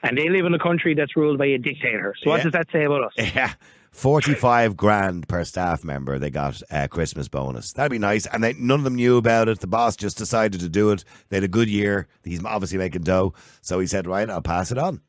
[0.08, 2.13] And they live in a country that's ruled by a dictator.
[2.24, 2.44] So what Yeah.
[2.44, 3.13] does that say about us?
[3.18, 3.54] Yeah.
[3.91, 7.72] 45 grand per staff member they got a Christmas bonus.
[7.72, 8.26] That'd be nice.
[8.26, 9.60] And they, none of them knew about it.
[9.62, 11.06] The boss just decided to do it.
[11.30, 12.08] They had a good year.
[12.26, 13.34] He's obviously making dough.
[13.62, 15.00] So he said, right, I'll pass it on.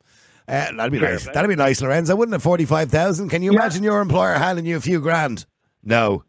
[0.46, 1.24] Uh, that'd be Fair nice.
[1.24, 1.32] play.
[1.34, 2.14] That'd be nice, Lorenzo.
[2.14, 2.38] Wouldn't it?
[2.42, 3.28] 45,000?
[3.28, 3.58] Can you Yeah.
[3.58, 5.46] imagine your employer handing you a few grand?
[5.82, 6.22] No.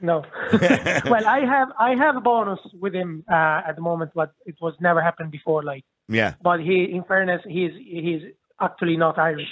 [0.00, 0.24] No.
[0.52, 4.56] well, I have I have a bonus with him uh, at the moment, but it
[4.60, 5.62] was never happened before.
[5.62, 6.34] Like, Yeah.
[6.42, 8.22] but he, in fairness, he's he's
[8.60, 9.48] actually not Irish,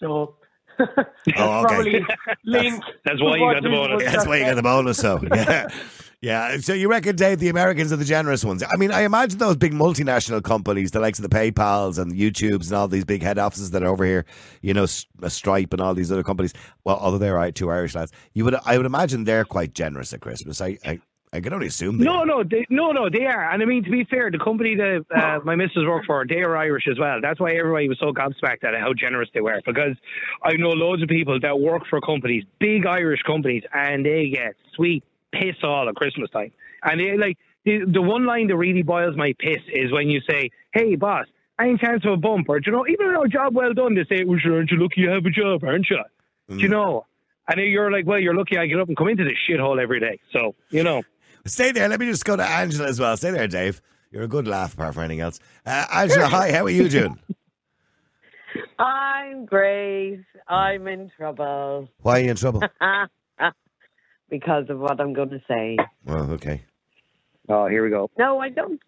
[0.00, 0.36] so
[0.78, 1.62] Oh, okay.
[1.74, 2.06] probably
[2.44, 2.82] link.
[3.04, 4.04] that's to why you got the bonus.
[4.04, 4.54] That's why you say.
[4.54, 5.20] the bonus, so.
[5.34, 5.68] Yeah.
[6.20, 6.58] Yeah.
[6.58, 8.62] So you reckon, Dave, the Americans are the generous ones?
[8.62, 12.66] I mean, I imagine those big multinational companies, the likes of the PayPals and YouTubes
[12.66, 14.24] and all these big head offices that are over here,
[14.60, 14.84] you know,
[15.20, 16.52] uh, Stripe and all these other companies.
[16.84, 20.20] Well, although they're two Irish lads, you would, I would imagine they're quite generous at
[20.20, 20.60] Christmas.
[20.60, 21.00] I, I,
[21.34, 22.26] I can only assume they No, are.
[22.26, 23.50] no, they, no, no, they are.
[23.50, 26.42] And I mean, to be fair, the company that uh, my missus worked for, they
[26.42, 27.20] are Irish as well.
[27.22, 29.58] That's why everybody was so gobsmacked at how generous they were.
[29.64, 29.96] Because
[30.42, 34.56] I know loads of people that work for companies, big Irish companies, and they get
[34.76, 36.52] sweet piss all at Christmas time.
[36.82, 40.20] And they like the, the one line that really boils my piss is when you
[40.28, 41.26] say, "Hey, boss,
[41.58, 44.04] I any chance of a bump?" Or you know, even though job well done, they
[44.04, 46.02] say, "Well, sure, aren't you lucky you have a job, aren't you?"
[46.48, 47.06] Do you know?
[47.48, 49.98] And you're like, well, you're lucky I get up and come into this shithole every
[49.98, 50.20] day.
[50.32, 51.02] So, you know.
[51.46, 51.88] Stay there.
[51.88, 53.16] Let me just go to Angela as well.
[53.16, 53.80] Stay there, Dave.
[54.10, 55.40] You're a good laugh apart from anything else.
[55.64, 56.52] Uh, Angela, hi.
[56.52, 57.18] How are you doing?
[58.78, 60.20] I'm great.
[60.48, 62.60] I'm in trouble Why are you in trouble?
[64.28, 65.78] because of what I'm going to say.
[66.04, 66.62] well, okay.
[67.48, 68.10] Oh, here we go.
[68.18, 68.80] No, I don't.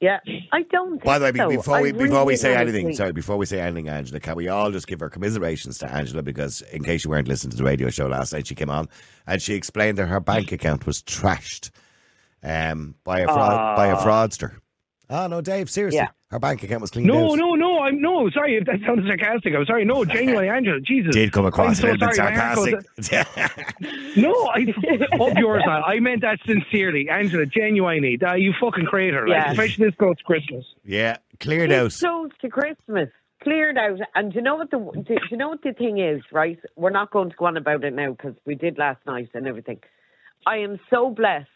[0.00, 0.18] Yeah,
[0.52, 0.92] I don't.
[0.92, 1.48] Think By the way, so.
[1.50, 4.34] before I we before we say honestly- anything, sorry, before we say anything, Angela, can
[4.34, 7.56] we all just give our commiserations to Angela because, in case you weren't listening to
[7.58, 8.88] the radio show last night, she came on
[9.26, 11.70] and she explained that her bank account was trashed
[12.42, 14.56] um, by a fraud, by a fraudster.
[15.12, 16.08] Oh no, Dave, seriously, Yeah.
[16.30, 17.38] her bank account was cleaned No, out.
[17.38, 17.80] no, no.
[17.80, 18.30] I'm no.
[18.30, 19.54] Sorry if that sounds sarcastic.
[19.56, 19.84] I'm sorry.
[19.84, 20.80] No, genuinely, Angela.
[20.80, 21.12] Jesus.
[21.14, 23.76] Did come across I'm a so bit sorry, my sarcastic.
[24.16, 24.66] No, I
[25.20, 25.62] up yours.
[25.66, 25.82] man.
[25.84, 27.46] I meant that sincerely, Angela.
[27.46, 29.26] Genuinely, that you fucking creator.
[29.26, 29.50] Like, Yeah.
[29.52, 30.64] especially this close to Christmas.
[30.84, 32.08] yeah, cleared It's out.
[32.08, 33.08] close to Christmas,
[33.42, 33.98] cleared out.
[34.14, 36.22] And do you know what the do you know what the thing is?
[36.32, 39.30] Right, we're not going to go on about it now because we did last night
[39.34, 39.80] and everything.
[40.46, 41.48] I am so blessed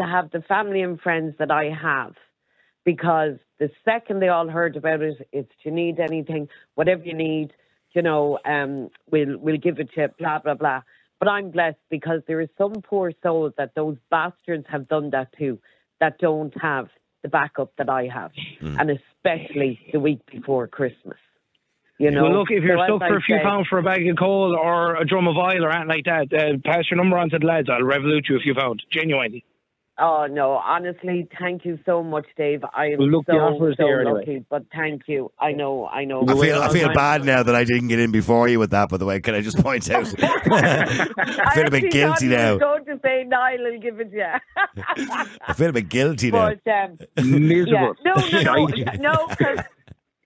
[0.00, 2.14] to have the family and friends that I have
[2.84, 7.14] because the second they all heard about it, it's do you need anything, whatever you
[7.14, 7.52] need,
[7.92, 10.82] you know, um, we'll we'll give it to you, blah blah blah.
[11.18, 15.28] But I'm blessed because there is some poor soul that those bastards have done that
[15.38, 15.58] to,
[15.98, 16.88] that don't have
[17.22, 21.16] the backup that I have, and especially the week before Christmas.
[21.98, 22.24] You know.
[22.24, 24.06] well, look, if you're So stuck for I a few said- pounds for a bag
[24.06, 27.16] of coal or a drum of oil or anything like that, uh, pass your number
[27.16, 27.70] on to the lads.
[27.70, 28.84] I'll Revolut you a few pounds.
[28.90, 29.42] Genuinely.
[29.98, 32.62] Oh no, honestly, thank you so much, Dave.
[32.74, 34.18] I am Well, look, the so, offer so there anyway.
[34.20, 35.32] lucky, but thank you.
[35.40, 36.22] I know, I know.
[36.28, 38.90] I feel I feel bad now that I didn't get in before you with that.
[38.90, 40.06] By the way, can I just point out?
[40.22, 42.52] I feel a bit guilty thought you now.
[42.54, 44.38] was going to say Niall will give it yeah.
[45.46, 46.50] I feel a bit guilty now.
[46.64, 47.94] but um, yeah, Miserable.
[48.04, 49.00] no, no, no, Shite.
[49.00, 49.26] no.
[49.28, 49.64] 'cause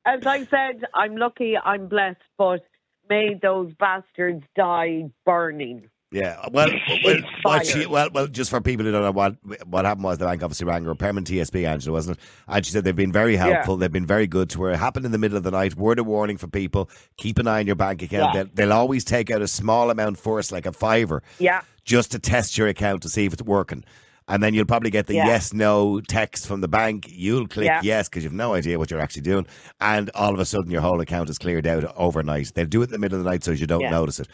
[0.04, 2.60] as I said, I'm lucky, I'm blessed, but
[3.08, 5.88] may those bastards die burning.
[6.12, 6.68] Yeah, well,
[7.04, 10.18] well, what she, well, well, just for people who don't know what what happened was
[10.18, 12.24] the bank obviously rang her, Permanent TSB, Angela, wasn't it?
[12.48, 14.70] And she said they've been very helpful, they've been very good to her.
[14.72, 15.76] It happened in the middle of the night.
[15.76, 18.34] Word of warning for people: keep an eye on your bank account.
[18.34, 18.42] Yeah.
[18.44, 22.18] They'll, they'll always take out a small amount first, like a fiver, Yeah, just to
[22.18, 23.84] test your account to see if it's working.
[24.26, 25.26] And then you'll probably get the Yeah.
[25.26, 27.06] yes no text from the bank.
[27.08, 27.80] You'll click Yeah.
[27.82, 29.44] yes because you've no idea what you're actually doing.
[29.80, 32.52] And all of a sudden, your whole account is cleared out overnight.
[32.54, 33.90] They'll do it in the middle of the night so you don't Yeah.
[33.90, 34.28] notice it.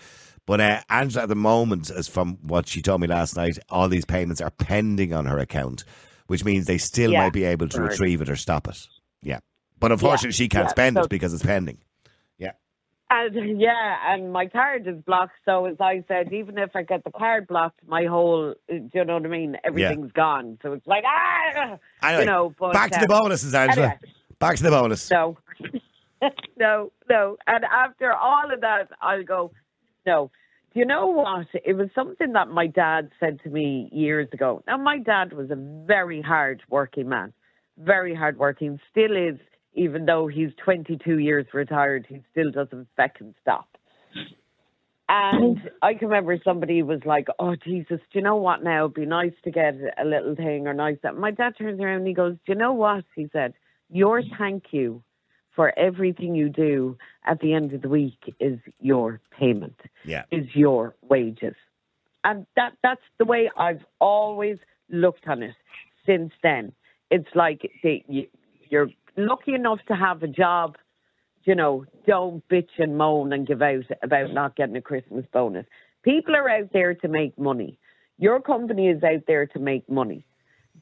[0.47, 3.89] But uh, Angela, at the moment, as from what she told me last night, all
[3.89, 5.83] these payments are pending on her account,
[6.29, 7.25] which means they still Yeah.
[7.25, 7.91] might be able to Right.
[7.91, 8.87] retrieve it or stop it.
[9.23, 9.41] Yeah.
[9.81, 10.71] But unfortunately, she can't Yeah.
[10.71, 11.79] spend So- it because it's pending.
[12.39, 12.53] Yeah.
[13.11, 15.35] And yeah, and my card is blocked.
[15.45, 19.05] So as I said, even if I get the card blocked, my whole, do you
[19.05, 19.57] know what I mean?
[19.65, 20.59] Everything's gone.
[20.63, 22.55] So it's like ah, Anyway, you know.
[22.59, 23.87] But back to the um, bonuses, Angela.
[23.87, 23.99] anyway.
[24.39, 25.11] Back to the bonus.
[25.11, 25.37] No,
[26.57, 27.37] no, no.
[27.47, 29.53] And after all of that, I'll go,
[30.07, 30.31] no.
[30.73, 31.47] Do you know what?
[31.65, 34.63] It was something that my dad said to me years ago.
[34.67, 37.33] Now, my dad was a very hard working man,
[37.79, 39.39] very hard working, still is,
[39.75, 43.69] even though he's 22 years retired, he still doesn't second stop.
[45.09, 48.65] And I can remember somebody was like, "Oh Jesus, do you know what?
[48.65, 51.81] Now it'd be nice to get a little thing or nice that." My dad turns
[51.81, 53.55] around and he goes, "Do you know what?" He said,
[53.89, 55.03] "Your thank you
[55.57, 60.25] for everything you do at the end of the week is your payment, Yeah.
[60.31, 61.57] is your wages,"
[62.23, 65.57] and that that's the way I've always looked on it
[66.05, 66.73] since then.
[67.11, 68.29] It's like they, you,
[68.69, 70.77] you're lucky enough to have a job
[71.47, 75.65] you know, don't bitch and moan and give out about not getting a Christmas bonus.
[76.03, 77.79] People are out there to make money.
[78.19, 80.27] Your company is out there to make money.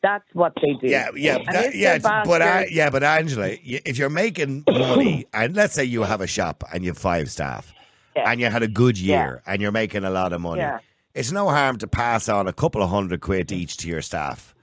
[0.03, 0.87] That's what they do.
[0.89, 1.99] Yeah, yeah, that- yeah.
[1.99, 6.27] But bastards- yeah, but Angela, if you're making money, and let's say you have a
[6.27, 7.73] shop and you have five staff,
[8.17, 8.31] Yeah.
[8.31, 10.79] and you had a good year, and you're making a lot of money, Yeah.
[11.15, 14.55] it's no harm to pass on a couple of hundred quid each to your staff.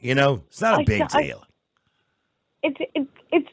[0.00, 1.42] You know, it's not a I- big I- deal.
[2.62, 3.48] it's it's it's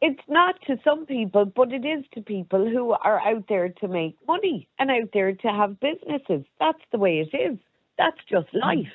[0.00, 3.88] it's not to some people, but it is to people who are out there to
[3.88, 6.44] make money and out there to have businesses.
[6.60, 7.56] That's the way it is.
[7.96, 8.92] That's just life.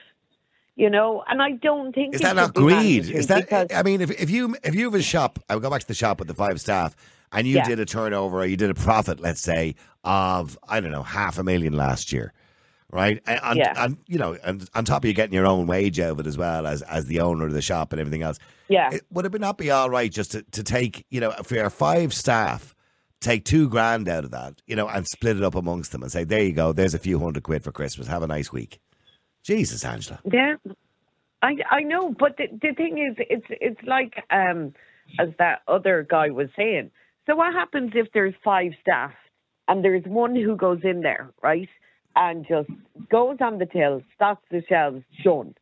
[0.79, 3.09] You know, and I don't think Is that not greed?
[3.09, 3.51] Is that?
[3.75, 5.87] I mean, if if you if you have a shop, I would go back to
[5.87, 6.95] the shop with the five staff,
[7.33, 7.67] and you Yeah.
[7.67, 11.37] did a turnover or you did a profit, let's say of I don't know half
[11.37, 12.31] a million last year,
[12.93, 13.21] right?
[13.27, 13.73] And, and, Yeah.
[13.75, 16.27] and you know, and on top of you getting your own wage out of it
[16.27, 18.39] as well as as the owner of the shop and everything else.
[18.69, 18.93] Yeah.
[18.93, 21.69] It, would it not be all right just to, to take you know for your
[21.69, 22.73] five staff?
[23.19, 26.09] Take two grand out of that, you know, and split it up amongst them and
[26.09, 28.07] say, there you go, there's a few hundred quid for Christmas.
[28.07, 28.79] Have a nice week.
[29.43, 30.19] Jesus, Angela.
[30.31, 30.55] Yeah,
[31.41, 34.73] I I know, but the, the thing is, it's it's like um,
[35.19, 36.91] as that other guy was saying.
[37.25, 39.11] So what happens if there's five staff
[39.67, 41.69] and there's one who goes in there, right,
[42.15, 42.69] and just
[43.09, 45.53] goes on the till, stocks the shelves, done,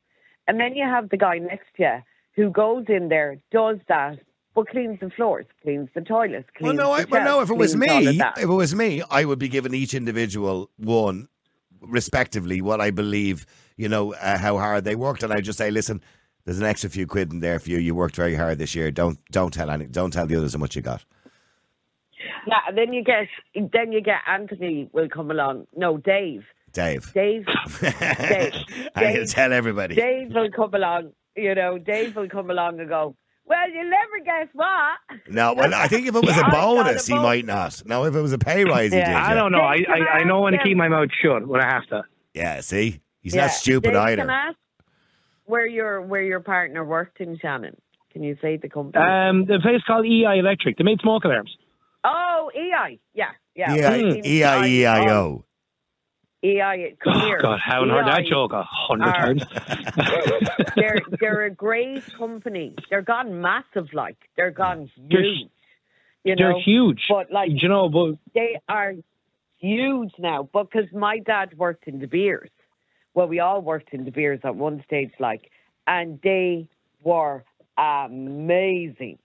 [0.48, 1.98] and then you have the guy next to you
[2.38, 4.20] who goes in there, does that,
[4.56, 7.42] but cleans the floors, cleans the toilets, Well, cleans no, I, well, no.
[7.42, 9.74] If it was cleans all of me, if it was me, I would be giving
[9.74, 11.28] each individual one,
[11.82, 13.46] respectively, what I believe.
[13.76, 16.02] You know uh, how hard they worked, and I just say, listen,
[16.46, 17.78] there's an extra few quid in there for you.
[17.78, 18.90] You worked very hard this year.
[18.92, 21.06] Don't don't tell any, don't tell the others how much you got.
[22.48, 23.28] yeah, and then you get
[23.72, 25.68] then you get Anthony will come along.
[25.76, 26.46] No, Dave.
[26.74, 27.12] Dave.
[27.14, 27.46] Dave.
[27.82, 27.94] Dave.
[28.96, 29.96] I can Dave- tell everybody.
[29.96, 33.16] Dave will come along, you know, Dave will come along and go,
[33.48, 34.98] Well, you'll never guess what.
[35.30, 37.82] No, well, I think if it was a bonus, a he might not.
[37.86, 39.06] No, if it was a pay rise, he Yeah.
[39.08, 39.16] did.
[39.16, 39.34] I yeah.
[39.36, 39.62] don't know.
[39.62, 41.68] I, Dave, can I, I I know when to keep my mouth shut when I
[41.74, 42.04] have to.
[42.34, 43.44] Yeah, see, he's Yeah.
[43.44, 44.22] not stupid Dave, either.
[44.24, 44.58] Can I ask
[45.46, 47.78] where your where your partner worked in Shannon?
[48.12, 49.04] Can you say the company?
[49.06, 50.78] Um, the place called EI Electric.
[50.78, 51.56] They made smoke alarms.
[52.04, 53.00] oh, EI.
[53.14, 53.74] Yeah, yeah.
[53.74, 55.46] EI, we've seen E I E I O.
[56.44, 57.42] EI, come Oh, here.
[57.42, 59.44] God, haven't heard that joke a hundred times.
[60.76, 62.76] they're they're a great company.
[62.90, 65.50] They're gone massive, like they're gone They're- huge.
[66.24, 67.06] You They're huge.
[67.10, 68.94] but like you know, but they are
[69.60, 72.50] huge now because my dad worked in De Beers.
[73.14, 75.50] Well, we all worked in De Beers at one stage, like,
[75.88, 76.68] and they
[77.02, 77.44] were
[77.78, 79.18] amazing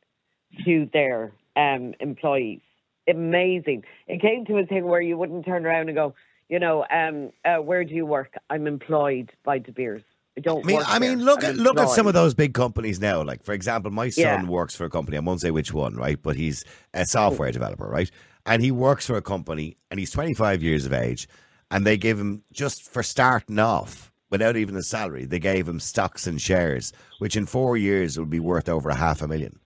[0.65, 2.61] to their um, employees.
[3.09, 3.83] amazing.
[4.07, 6.15] It came to a thing where you wouldn't turn around and go,
[6.53, 8.35] you know, um, uh, where do you work?
[8.51, 10.03] I'm employed by De Beers.
[10.37, 10.63] I don't.
[10.63, 13.23] I mean, I mean, look I'm at look at some of those big companies now.
[13.23, 14.49] Like for example, my son Yeah.
[14.51, 15.17] works for a company.
[15.17, 16.21] I won't say which one, right?
[16.23, 18.11] But he's a software developer, right?
[18.45, 21.27] And he works for a company, and he's 25 years of age,
[21.71, 25.25] and they give him just for starting off without even a salary.
[25.25, 28.95] They gave him stocks and shares, which in four years would be worth over a
[28.95, 29.59] half a million.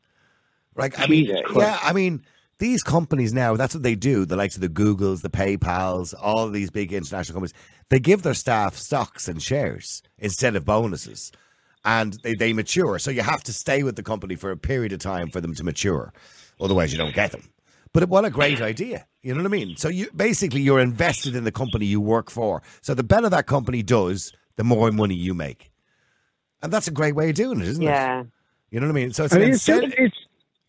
[0.77, 2.23] Like I mean, yeah, I mean.
[2.59, 4.25] These companies now, that's what they do.
[4.25, 7.55] The likes of the Googles, the PayPals, all these big international companies,
[7.91, 11.33] they give their staff stocks and shares instead of bonuses
[11.87, 12.99] and they, they mature.
[12.99, 15.55] So you have to stay with the company for a period of time for them
[15.55, 16.13] to mature.
[16.61, 17.49] Otherwise, you don't get them.
[17.93, 19.07] But what a great idea.
[19.23, 19.77] You know what I mean?
[19.77, 22.63] So you basically you're invested in the company you work for.
[22.83, 25.71] So the better that company does, the more money you make.
[26.61, 27.87] And that's a great way of doing it, isn't it?
[27.87, 28.25] Yeah.
[28.71, 29.13] You know what I mean?
[29.13, 29.95] So it's I an mean, it's incentive.
[29.99, 30.17] it's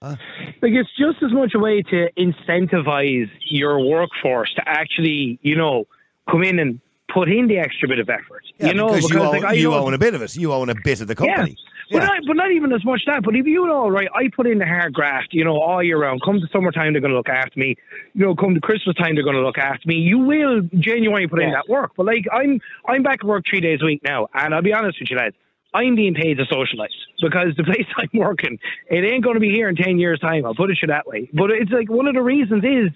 [0.02, 0.16] Uh,
[0.62, 5.86] like it's just as much a way to incentivize your workforce to actually, you know,
[6.30, 6.80] come in and
[7.12, 8.44] put in the extra bit of effort.
[8.60, 10.36] Yeah, you know, because, you, own, like, I you own a bit of it.
[10.36, 11.56] You own a bit of the company.
[11.90, 12.08] But, Yeah.
[12.08, 13.24] not, but not even as much that.
[13.24, 15.98] But if you know, right, I put in the hard graft, you know, all year
[15.98, 16.22] round.
[16.24, 17.76] Come to summertime, they're going to look after me.
[18.14, 19.96] You know, come to Christmas time, they're going to look after me.
[19.96, 21.94] You will genuinely put in that work.
[21.96, 24.74] But like, I'm I'm back at work three days a week now, and I'll be
[24.74, 25.36] honest with you, lads.
[25.74, 26.88] I'm being paid to socialise
[27.22, 28.58] because the place I'm working,
[28.90, 30.46] it ain't going to be here in ten years' time.
[30.46, 31.30] I'll put it to that way.
[31.34, 32.90] But it's like one of the reasons is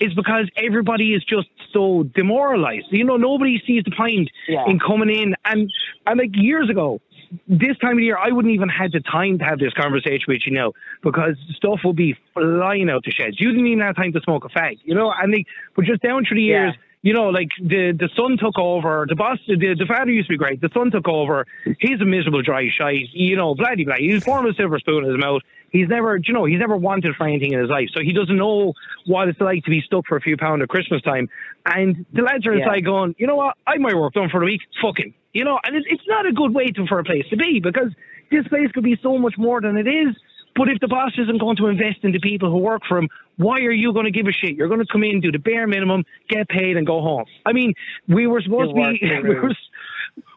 [0.00, 2.86] is because everybody is just so demoralised.
[2.90, 4.64] You know, nobody sees the point Yeah.
[4.68, 5.70] in coming in and
[6.06, 7.00] and like years ago,
[7.48, 10.42] this time of year, I wouldn't even had the time to have this conversation with
[10.46, 10.72] you now
[11.02, 13.40] because stuff would be flying out the sheds.
[13.40, 15.12] You didn't even have time to smoke a fag, you know.
[15.20, 16.72] And they, but just down through the Yeah.
[17.02, 19.06] You know, like the the son took over.
[19.08, 20.60] The boss, the, the father used to be great.
[20.60, 21.46] The son took over.
[21.78, 23.94] He's a miserable dry shite, you know, bloody blah.
[23.98, 25.42] He's born with a silver spoon in his mouth.
[25.70, 28.36] He's never, you know, he's never wanted for anything in his life, so he doesn't
[28.36, 28.72] know
[29.06, 31.28] what it's like to be stuck for a few pounds at Christmas time.
[31.66, 32.64] And the lads are Yeah.
[32.64, 33.56] inside going, you know what?
[33.66, 34.62] I my work done for the week.
[34.80, 35.12] Fuck him.
[35.34, 37.60] You know, and it's, it's not a good way to, for a place to be
[37.60, 37.92] because
[38.30, 40.16] this place could be so much more than it is.
[40.58, 43.08] But if the boss isn't going to invest in the people who work for him,
[43.36, 44.56] why are you going to give a shit?
[44.56, 47.24] You're going to come in, do the bare minimum, get paid, and go home.
[47.46, 47.72] I mean,
[48.08, 49.52] we were supposed You to be, we were,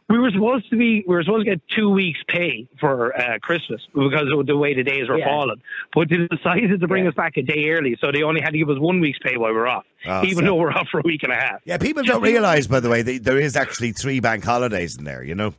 [0.09, 3.39] we were supposed to be, we were supposed to get two weeks' pay for uh,
[3.41, 5.26] Christmas because of the way the days were Yeah.
[5.26, 5.61] falling.
[5.95, 7.09] But they decided to bring Yeah.
[7.09, 9.38] us back a day early, so they only had to give us one week's pay
[9.38, 11.36] while we were off, Ah, even so- though we're off for a week and a
[11.38, 11.61] half.
[11.65, 15.03] Yeah, people don't realise, by the way, that there is actually three bank holidays in
[15.05, 15.53] there, you know?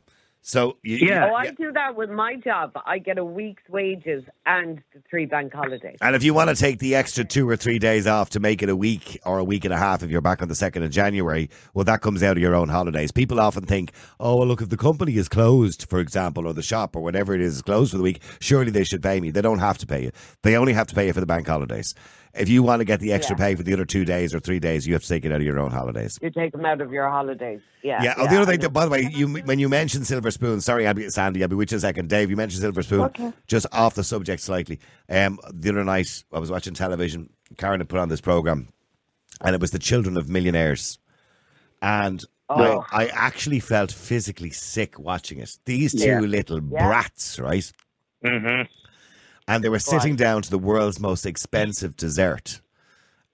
[0.45, 1.29] So, you, Yeah.
[1.31, 2.73] Oh, I do that with my job.
[2.85, 5.97] I get a week's wages and the three bank holidays.
[6.01, 8.61] And if you want to take the extra two or three days off to make
[8.61, 10.83] it a week or a week and a half if you're back on the 2nd
[10.83, 13.09] of January, well, that comes out of your own holidays.
[13.09, 16.61] People often think, oh, well, look, if the company is closed, for example, or the
[16.61, 19.31] shop or whatever it is is closed for the week, surely they should pay me.
[19.31, 20.11] They don't have to pay you.
[20.41, 21.95] They only have to pay you for the bank holidays.
[22.35, 23.45] If you want to get the extra Yeah.
[23.45, 25.35] pay for the other two days or three days, you have to take it out
[25.41, 26.17] of your own holidays.
[26.21, 27.61] You take them out of your holidays.
[27.83, 28.01] Yeah.
[28.01, 28.15] Yeah.
[28.17, 28.69] Oh, the other thing, know.
[28.69, 31.71] by the way, you when you mentioned Silver Spoon, sorry, Abby, Sandy, I'll be with
[31.71, 32.09] you in a second.
[32.09, 33.33] Dave, you mentioned Silver Spoon.
[33.45, 34.79] Just off the subject slightly.
[35.09, 37.29] Um, the other night, I was watching television.
[37.57, 38.67] Karen had put on this program,
[39.41, 40.97] and it was the children of millionaires.
[41.81, 42.85] And Oh.
[42.91, 45.57] I, I actually felt physically sick watching it.
[45.65, 46.19] These two Yeah.
[46.19, 46.87] little Yeah.
[46.87, 47.71] brats, right?
[48.23, 48.63] Mm-hmm.
[49.47, 52.61] And they were sitting down to the world's most expensive dessert.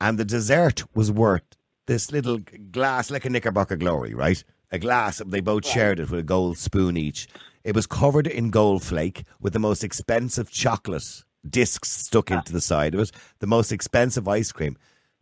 [0.01, 1.43] And the dessert was worth
[1.86, 2.39] this little
[2.72, 4.43] glass, like a Knickerbocker Glory, right?
[4.72, 7.28] A glass, and they both shared it with a gold spoon each.
[7.64, 12.36] It was covered in gold flake with the most expensive chocolate discs stuck ah.
[12.36, 12.93] into the side.
[12.93, 14.78] Of it the most expensive ice cream.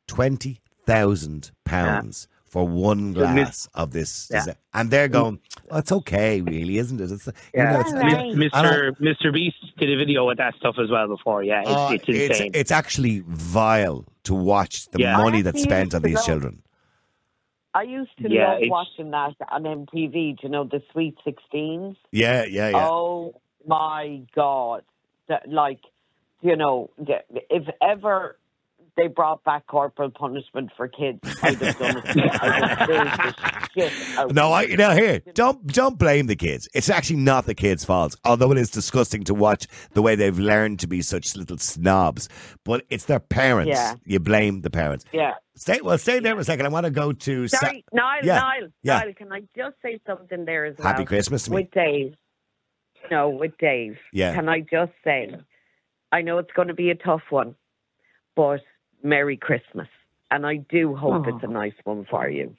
[0.07, 4.53] £20,000 pounds for one glass of this Yeah.
[4.73, 5.13] And they're mm.
[5.13, 5.39] going,
[5.69, 7.11] well, it's okay, really, isn't it?
[7.11, 8.35] It's, you Yeah, know, it's, Right.
[8.35, 8.91] Mr.
[8.99, 9.33] Mr.
[9.33, 11.43] Beast did a video with that stuff as well before.
[11.43, 12.51] Yeah, it's, Oh, it's insane.
[12.53, 15.17] It's, actually vile to watch the Yeah.
[15.17, 16.21] money that's spent on these know.
[16.21, 16.63] children.
[17.73, 20.33] I used to Yeah, love watching that on MTV.
[20.33, 21.95] Do you know the Sweet Sixteens?
[22.11, 22.87] Yeah, yeah, yeah.
[22.89, 24.83] Oh my God!
[25.27, 25.81] That, like,
[26.41, 28.37] you know, if ever
[28.97, 32.17] they brought back corporal punishment for kids, I'd have done it.
[32.41, 34.77] I'd have booed the shit out No, of I them.
[34.77, 35.19] now here.
[35.33, 36.67] Don't don't blame the kids.
[36.73, 38.15] It's actually not the kids' fault.
[38.25, 42.27] Although it is disgusting to watch the way they've learned to be such little snobs.
[42.65, 43.69] But it's their parents.
[43.69, 43.95] Yeah.
[44.03, 45.05] You blame the parents.
[45.13, 45.35] Yeah.
[45.55, 45.97] Stay well.
[45.97, 46.65] Stay there for a second.
[46.65, 47.47] I want to go to.
[47.47, 48.99] Sa- Sorry, Niall, Yeah, Niall, yeah.
[48.99, 50.87] Niall, can I just say something there as well?
[50.87, 51.55] Happy Christmas to me.
[51.57, 52.13] With Dave.
[53.09, 53.97] No, with Dave.
[54.11, 54.33] Yeah.
[54.35, 55.35] Can I just say,
[56.11, 57.55] I know it's going to be a tough one,
[58.35, 58.59] but
[59.03, 59.87] Merry Christmas.
[60.29, 61.35] And I do hope Oh.
[61.35, 62.55] it's a nice one for you.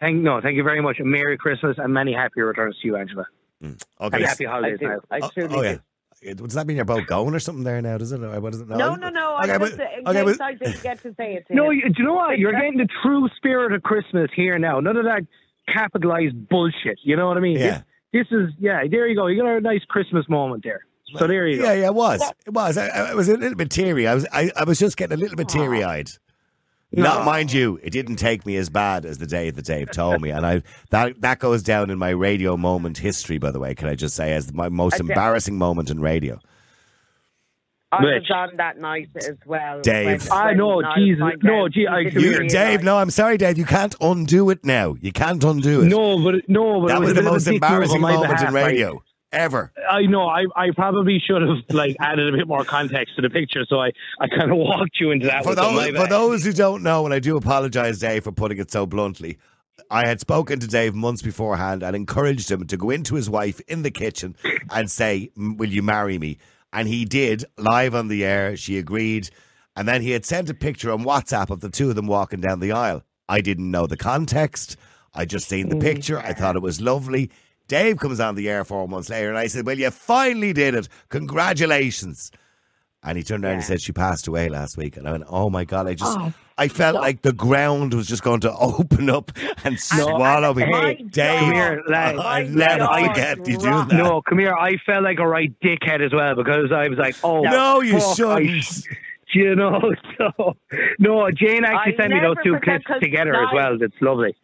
[0.00, 0.98] Thank no, thank you very much.
[1.00, 3.26] And Merry Christmas and many happy returns to you, Angela.
[3.62, 3.82] Mm.
[4.00, 4.16] Okay.
[4.18, 4.88] And happy holidays do.
[4.88, 5.00] now.
[5.10, 5.72] I Oh, truly oh, yeah.
[5.74, 5.80] do.
[6.22, 7.98] It- Does that mean you're both going or something there now?
[7.98, 8.22] Does it?
[8.22, 8.68] Or What is it?
[8.68, 9.38] No, no, no.
[9.42, 11.82] Okay, I but- just, okay, but- I didn't get to say it to No, you.
[11.84, 12.38] you, do you know what?
[12.38, 14.80] You're getting the true spirit of Christmas here now.
[14.80, 15.22] None of that
[15.68, 16.98] capitalized bullshit.
[17.02, 17.58] You know what I mean?
[17.58, 17.82] Yeah.
[18.12, 18.82] This, this is yeah.
[18.90, 19.26] There you go.
[19.26, 20.84] You got a nice Christmas moment there.
[21.18, 21.64] So there you go.
[21.64, 22.22] Yeah, yeah, it was.
[22.46, 22.76] It was.
[22.76, 24.06] I, I was a little bit teary.
[24.06, 24.26] I was.
[24.32, 26.10] I, I was just getting a little bit teary eyed.
[26.92, 30.20] Not mind you, it didn't take me as bad as the day that Dave told
[30.20, 33.38] me, and I that that goes down in my radio moment history.
[33.38, 36.38] By the way, can I just say as my most embarrassing moment in radio?
[37.90, 38.30] I was Which?
[38.30, 39.80] on that night as well.
[39.80, 40.30] Dave.
[40.30, 41.22] I know, Jesus.
[41.42, 42.32] No, gee, I- didn't You, Here.
[42.40, 42.52] realise.
[42.52, 43.56] Dave, no, I'm sorry, Dave.
[43.56, 44.96] You can't undo it now.
[45.00, 45.86] You can't undo it.
[45.86, 48.48] No, but no, but that it was the bit of a most embarrassing moment behalf,
[48.48, 49.02] in like, radio
[49.34, 49.72] ever.
[49.90, 50.26] I know.
[50.26, 53.80] I, I probably should have like added a bit more context to the picture, so
[53.80, 55.44] I, I kind of walked you into that.
[55.44, 58.70] For those, for those who don't know, and I do apologize, Dave, for putting it
[58.70, 59.38] so bluntly,
[59.90, 63.60] I had spoken to Dave months beforehand and encouraged him to go into his wife
[63.68, 64.36] in the kitchen
[64.70, 66.38] and say, Will you marry me?
[66.72, 68.56] And he did live on the air.
[68.56, 69.30] She agreed.
[69.76, 72.40] And then he had sent a picture on WhatsApp of the two of them walking
[72.40, 73.02] down the aisle.
[73.28, 74.76] I didn't know the context.
[75.14, 75.82] I just seen the mm.
[75.82, 76.18] picture.
[76.18, 77.30] I thought it was lovely.
[77.68, 80.74] Dave comes on the air four months later and I said, Well, you finally did
[80.74, 80.88] it.
[81.08, 82.30] Congratulations.
[83.02, 84.96] And he turned around and said she passed away last week.
[84.96, 88.06] And I went, Oh my God, I just oh, I felt like the ground was
[88.06, 89.32] just going to open up
[89.64, 90.66] and swallow me.
[90.66, 92.16] My Dave, Come here, lad.
[92.16, 93.92] I'll never God, forget you doing that.
[93.92, 94.54] No, come here.
[94.54, 97.98] I felt like a right dickhead as well because I was like, oh, No, you
[97.98, 98.86] fuck, I shouldn't.
[99.34, 99.80] you know,
[100.18, 100.56] so
[100.98, 103.78] no, Jane actually I sent me those two clips together as well.
[103.78, 104.34] That's lovely.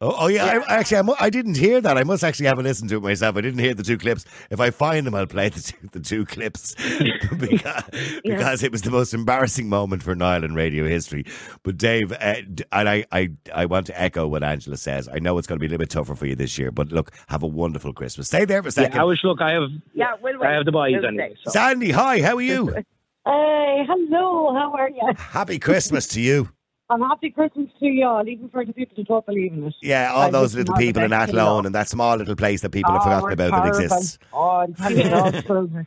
[0.00, 1.98] Oh, oh yeah, I, actually, I, mu- I didn't hear that.
[1.98, 3.36] I must actually have a listen to it myself.
[3.36, 4.24] I didn't hear the two clips.
[4.48, 6.76] If I find them, I'll play the two, the two clips
[7.40, 7.82] because,
[8.24, 11.24] because it was the most embarrassing moment for Niall in radio history.
[11.64, 12.34] But Dave, uh,
[12.70, 15.08] and I, I, I want to echo what Angela says.
[15.12, 16.92] I know it's going to be a little bit tougher for you this year, but
[16.92, 18.28] look, have a wonderful Christmas.
[18.28, 18.94] Stay there for a second.
[18.94, 19.18] Yeah, I wish.
[19.24, 19.68] Look, I have.
[19.94, 21.04] Yeah, we'll I have the boys wait.
[21.06, 21.34] anyway.
[21.42, 21.50] So.
[21.50, 22.72] Sandy, hi, how are you?
[23.26, 25.02] Hey, hello, how are you?
[25.18, 26.48] Happy Christmas to you.
[26.90, 29.74] And happy Christmas to you all, even for the people who don't believe in it.
[29.82, 32.36] Yeah, all I those little them all the people in Athlone and that small little
[32.36, 34.18] place that people have Oh, forgotten we're about that exists.
[34.32, 35.32] Oh, I'm telling you, all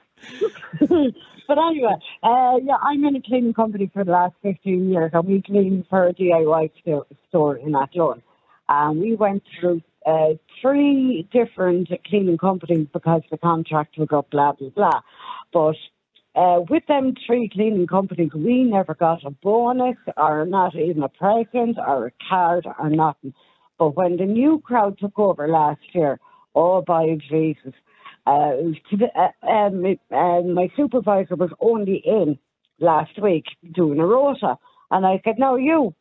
[1.47, 5.27] but anyway, uh, yeah, I'm in a cleaning company for the last 15 years, and
[5.27, 8.21] we clean for a DIY sto- store in Athlone.
[8.69, 14.53] And we went through uh, three different cleaning companies because the contract was up, blah,
[14.53, 15.01] blah, blah.
[15.51, 15.75] But
[16.35, 21.09] uh, with them three cleaning companies, we never got a bonus or not even a
[21.09, 23.33] present or a card or nothing.
[23.77, 26.19] But when the new crowd took over last year,
[26.55, 27.73] oh by Jesus,
[28.25, 28.51] uh,
[28.91, 32.37] to uh, um, uh, my supervisor was only in
[32.79, 34.57] last week doing a rota,
[34.91, 35.93] and I said, "No, you."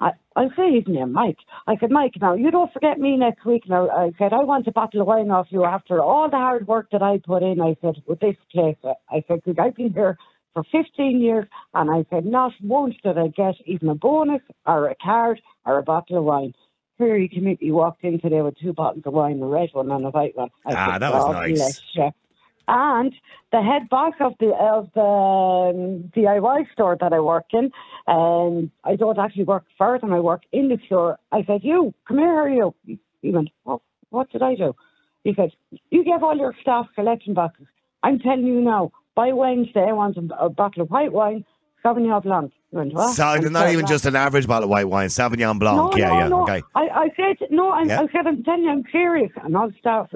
[0.00, 1.38] I, I say his name, Mike.
[1.66, 3.68] I said, Mike, now you don't forget me next week.
[3.68, 6.66] Now I said, I want a bottle of wine off you after all the hard
[6.66, 7.60] work that I put in.
[7.60, 8.76] I said, with this place,
[9.10, 10.16] I said, 'cause I've been here
[10.54, 14.88] for 15 years, and I said, not once did I get even a bonus or
[14.88, 16.54] a card or a bottle of wine.
[16.98, 19.68] Here he came in, he walked in today with two bottles of wine, a red
[19.74, 20.48] one and a white one.
[20.64, 22.10] I Ah, said, that was "God nice." bless you."
[22.68, 23.14] And
[23.52, 27.70] the head boss of the of the um, DIY store that I work in,
[28.08, 30.12] and I don't actually work for them.
[30.12, 31.18] I work in the store.
[31.30, 32.74] I said, "You come here, are you?"
[33.22, 33.82] He went, "What?
[34.10, 34.74] What did I do?"
[35.22, 35.50] He said,
[35.90, 37.66] "You gave all your staff collection boxes.
[38.02, 38.92] I'm telling you now.
[39.14, 41.44] By Wednesday, I want a, a bottle of white wine,
[41.84, 44.70] Sauvignon Blanc." He went, "What?" So, I'm not even Blanc." just an average bottle of
[44.70, 45.76] white wine, Sauvignon Blanc.
[45.76, 46.42] No, yeah, no, yeah, no.
[46.42, 46.62] okay.
[46.74, 47.70] I, I said no.
[47.70, 48.00] I, Yeah.
[48.02, 50.10] I said I'm telling you, I'm serious, and all the staff,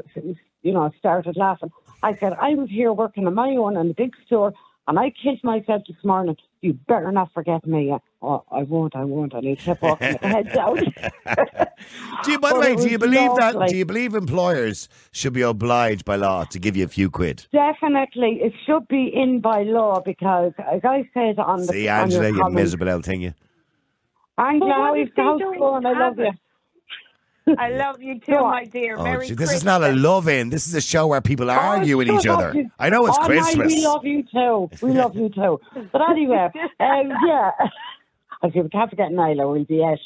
[0.62, 1.70] you know, started laughing.
[2.02, 4.52] I said I was here working on my own in a big store,
[4.88, 6.36] and I kissed myself this morning.
[6.62, 7.90] You better not forget me.
[7.90, 8.94] Uh, oh, I won't.
[8.94, 9.32] I won't.
[9.32, 10.76] And he kept walking with the head down.
[12.24, 13.54] Do you, by the way, do you was believe that?
[13.54, 13.68] lovely.
[13.68, 17.46] Do you believe employers should be obliged by law to give you a few quid?
[17.52, 22.24] Definitely, it should be in by law because, as I said on the See, Angela,
[22.24, 23.32] your you comments, miserable old thing, you.
[24.36, 25.86] Angela, But what how if is the house going?
[25.86, 26.32] I love have you.
[27.58, 28.96] I love you too, my dear.
[28.98, 30.50] Oh, Merry gee, this is not a love-in.
[30.50, 32.54] This is a show where people argue with shut each up, other.
[32.54, 33.56] you- I know it's oh, Christmas.
[33.56, 34.86] Niall, we love you too.
[34.86, 35.60] We love you too.
[35.92, 36.48] But anyway,
[36.80, 37.50] um, yeah.
[38.42, 39.98] I see we can't forget Nyla, we'll be out.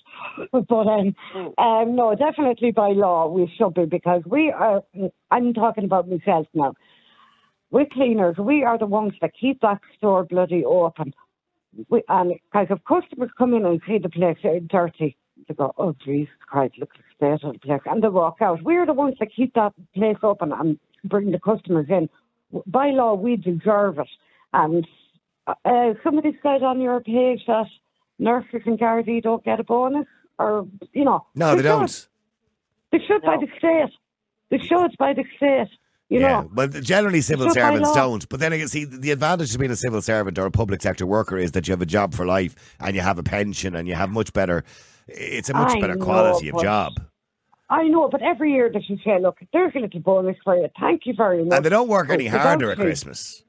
[0.68, 1.14] But um,
[1.56, 4.82] um, no, definitely by law we should be because we are.
[5.30, 6.74] I'm talking about myself now.
[7.70, 8.36] We're cleaners.
[8.38, 11.14] We are the ones that keep that store bloody open.
[11.88, 15.16] We, and because if customers come in and see the place uh, dirty,
[15.48, 18.36] they go, "Oh Jesus Christ, look at the state of the place," and they walk
[18.40, 18.62] out.
[18.62, 22.08] We're the ones that keep that place open and bring the customers in.
[22.66, 24.08] By law, we deserve it.
[24.52, 24.86] And
[25.46, 27.66] uh, somebody said on your page that
[28.18, 30.06] nurses and Gardaí don't get a bonus,
[30.38, 31.64] or you know, No, they should.
[31.64, 32.08] don't.
[32.92, 33.90] They should by the state.
[34.50, 35.68] They should by the state.
[36.10, 36.42] You yeah.
[36.42, 38.28] know, Well, generally civil servants don't.
[38.28, 41.06] But then again, see, the advantage of being a civil servant or a public sector
[41.06, 43.88] worker is that you have a job for life and you have a pension and
[43.88, 44.64] you have much better.
[45.08, 46.92] It's a much I better know, quality of job.
[47.70, 50.68] I know, but every year they should say, look, there's a little bonus for you.
[50.78, 51.56] Thank you very much.
[51.56, 53.42] And they don't work any But harder at Christmas.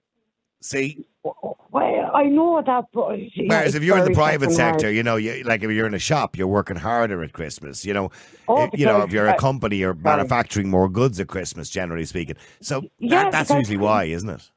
[0.61, 4.75] See, Well, I know that, but yeah, whereas if you're in the private fucking hard.
[4.75, 7.85] sector, you know, you, like if you're in a shop, you're working harder at Christmas.
[7.85, 8.09] You know,
[8.47, 12.05] Oh, you know, if you're a uh, company, you're manufacturing more goods at Christmas, generally
[12.05, 12.35] speaking.
[12.61, 14.49] So Yeah, that, that's usually why, isn't it?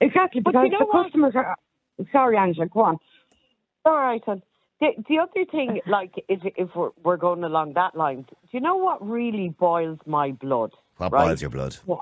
[0.00, 1.04] Exactly, But because you know the what?
[1.06, 1.56] customers are.
[2.12, 2.98] Sorry, Angela, go on.
[3.84, 4.42] All right, then.
[4.80, 8.60] The, the other thing, like, if, if we're, we're going along that line, do you
[8.60, 10.72] know what really boils my blood?
[10.96, 11.26] What right?
[11.26, 11.74] boils your blood?
[11.84, 12.00] What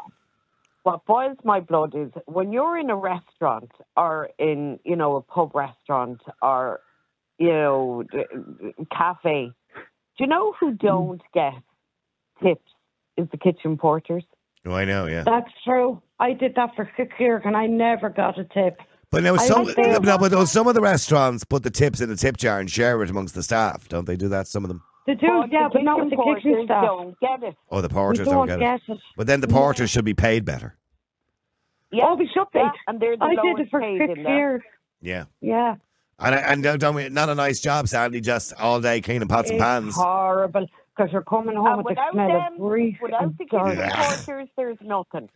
[0.83, 5.23] what boils my blood is when you're in a restaurant or in, you know, a
[5.23, 6.81] pub restaurant or,
[7.39, 9.53] you know, d- cafe.
[9.75, 10.87] Do you know who hmm.
[10.87, 11.55] don't get
[12.43, 12.69] tips?
[13.19, 14.25] Is the kitchen porters.
[14.65, 15.23] Oh, I know, yeah.
[15.23, 16.01] That's true.
[16.19, 18.79] I did that for six years and I never got a tip.
[19.13, 22.11] But now some, was no, but those- some of the restaurants put the tips in
[22.11, 23.87] a tip jar and share it amongst the staff.
[23.89, 24.49] Don't they do that?
[24.49, 24.83] Some of them.
[25.07, 26.85] They do, yeah, the but not with the kitchen porters staff.
[26.85, 27.57] don't get it.
[27.71, 28.93] Oh, the porters don't get, get it.
[28.93, 28.99] it.
[29.17, 30.77] But then the porters should be paid better.
[31.91, 32.61] Yeah, Oh, we should be.
[32.61, 34.35] yeah, and they're the I did it for paid six in there.
[34.37, 34.63] years.
[35.03, 35.25] Yeah.
[35.41, 35.75] Yeah.
[36.19, 38.21] And and don't, don't we, not a nice job, Sandy.
[38.21, 39.95] Just all day cleaning pots and pans.
[39.97, 43.37] horrible because you're coming home And with the without smell them, of grease without and
[43.37, 44.15] the kitchen Yeah.
[44.25, 45.29] porters, there's nothing.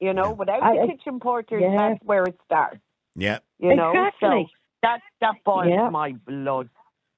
[0.00, 1.74] You know, without I- the kitchen porters, yeah.
[1.76, 2.78] that's where it starts.
[3.18, 3.38] Yeah.
[3.58, 4.46] You know, Exactly.
[4.48, 5.90] so that that boils Yeah.
[5.90, 6.68] my blood.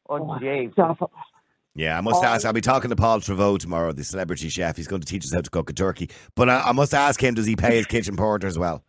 [0.08, 0.72] Oh, Oh, jeez.
[0.76, 1.12] it's.
[1.74, 2.26] Yeah, I must Oh.
[2.26, 2.44] ask.
[2.46, 4.76] I'll be talking to Paul Treyvaud tomorrow, the celebrity chef.
[4.76, 6.10] He's going to teach us how to cook a turkey.
[6.34, 8.82] But I, I must ask him: Does he pay his kitchen porter as well?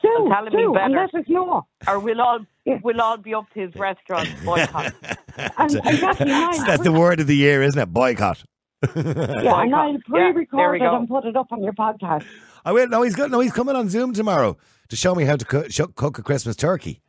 [0.00, 0.84] Do, telling me do, better.
[0.84, 1.66] and let us know.
[1.86, 2.78] Or we'll all Yeah.
[2.82, 4.92] we'll all be up to his restaurant boycott.
[5.36, 6.64] And exactly mine.
[6.66, 7.92] That's the word of the year, isn't it?
[7.92, 8.44] Boycott.
[8.94, 9.02] Yeah,
[9.60, 10.96] and I'll Yeah, pre-record it go.
[10.96, 12.24] and put it up on your podcast.
[12.64, 12.88] I will.
[12.88, 13.30] No, he's good.
[13.30, 14.56] No, he's coming on Zoom tomorrow
[14.88, 17.00] to show me how to cook, show, cook a Christmas turkey.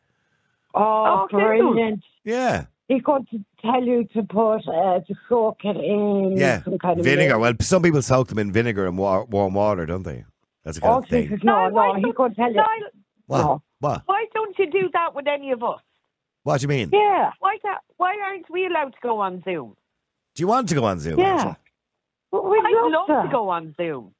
[0.73, 2.03] Oh, Oh, brilliant.
[2.23, 6.63] Yeah, He's going to tell you to put, uh, to soak it in yeah.
[6.63, 7.37] some kind of Vinegar.
[7.37, 7.41] milk.
[7.41, 10.25] Well, some people soak them in vinegar and wa- warm water, don't they?
[10.63, 11.27] That's a kind Oh, of thing.
[11.29, 12.55] Jesus, no, Niall, no, why he's going to tell you.
[12.55, 12.67] Niall,
[13.27, 13.37] What?
[13.41, 13.61] No.
[13.79, 14.01] What?
[14.07, 15.79] why don't you do that with any of us?
[16.43, 16.89] What do you mean?
[16.91, 19.75] Yeah, Why ca- why aren't we allowed to go on Zoom?
[20.35, 21.19] Do you want to go on Zoom?
[21.19, 21.55] yeah.
[22.31, 23.27] Well, we'd I'd love love to.
[23.27, 24.13] to go on Zoom.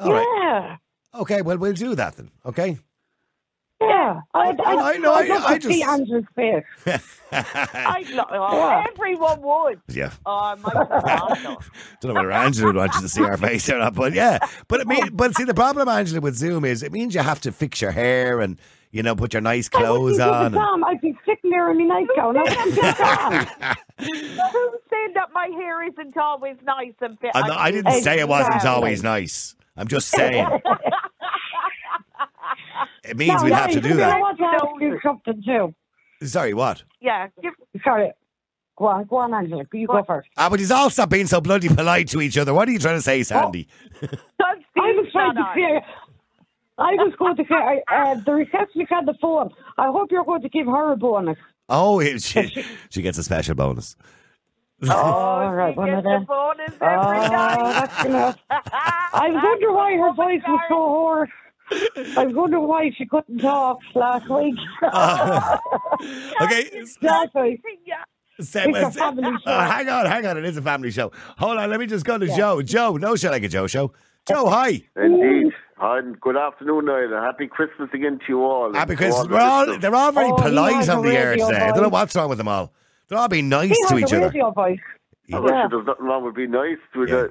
[0.00, 0.78] All right.
[1.14, 1.42] Yeah, Okay.
[1.42, 2.30] Well, we'll do that then.
[2.46, 2.78] Okay.
[3.80, 4.20] yeah.
[4.34, 6.64] I'd, I'd, oh, I know, I'd love I to see just- Andrew's face.
[7.32, 8.84] I'd lo- oh, Yeah.
[8.92, 9.80] everyone would.
[9.88, 10.12] yeah.
[10.26, 11.38] Oh, my God.
[12.00, 14.38] Don't know whether Angela would want you to see our face or not, but yeah.
[14.68, 17.40] But it mean, but see, the problem, Angela, with Zoom is it means you have
[17.42, 18.58] to fix your hair and
[18.90, 20.52] you know put your nice I clothes wouldn't on.
[20.52, 20.84] do the Tom.
[20.84, 22.36] I'd be sitting there in my nice gown.
[22.36, 27.30] I wouldn't do the Who's saying that my hair isn't always nice and fit?
[27.34, 28.70] I'm not- I didn't say it wasn't Exactly.
[28.76, 29.54] always nice.
[29.76, 30.46] I'm just saying
[33.04, 34.12] it means No, we'd no, have to do that.
[34.16, 35.74] I want to ask you something too.
[36.26, 36.82] Sorry, what?
[37.00, 37.52] Yeah, give,
[37.84, 38.12] Sorry.
[38.76, 39.64] Go on, go on, Angela.
[39.72, 40.06] You go What?
[40.06, 40.28] first.
[40.36, 42.54] Ah, but he's all stop being so bloody polite to each other.
[42.54, 43.68] What are you trying to say, Sandy?
[44.00, 44.10] Doug
[44.40, 45.54] I was Steve's trying to on.
[45.54, 45.84] say,
[46.78, 49.50] I was going to say, uh, the receptionist on the phone.
[49.78, 51.36] I hope you're going to give her a bonus.
[51.68, 53.94] Oh, she, she gets a special bonus.
[54.84, 56.22] Oh, All right, she one of gets them.
[56.22, 57.72] a bonus Oh, night.
[57.72, 58.38] that's enough.
[58.50, 61.30] I was wondering why her voice was so hoarse.
[62.16, 64.54] I was wondering why she couldn't talk last week.
[66.42, 67.60] Okay, Exactly.
[67.86, 67.94] Yeah.
[68.38, 69.50] It's a family uh, show.
[69.70, 70.36] hang on, hang on.
[70.38, 71.12] It is a family show.
[71.38, 72.62] Hold on, let me just go to Joe.
[72.62, 73.92] Joe, no show like a Joe show.
[74.26, 74.82] Joe, hi.
[74.96, 75.52] Indeed.
[75.80, 77.22] And good afternoon, Niall.
[77.22, 78.72] Happy Christmas again to you all.
[78.72, 79.24] Happy And to Christmas.
[79.26, 81.60] all We're all, they're all very Oh, polite has on the air radio today.
[81.60, 82.72] I don't know what's wrong with them all.
[83.08, 84.26] They're all being nice He to has each a other.
[84.26, 84.78] radio voice.
[85.28, 85.62] Well, Yeah.
[85.62, 86.78] sure, There's nothing wrong with being nice.
[86.94, 87.26] With Yeah.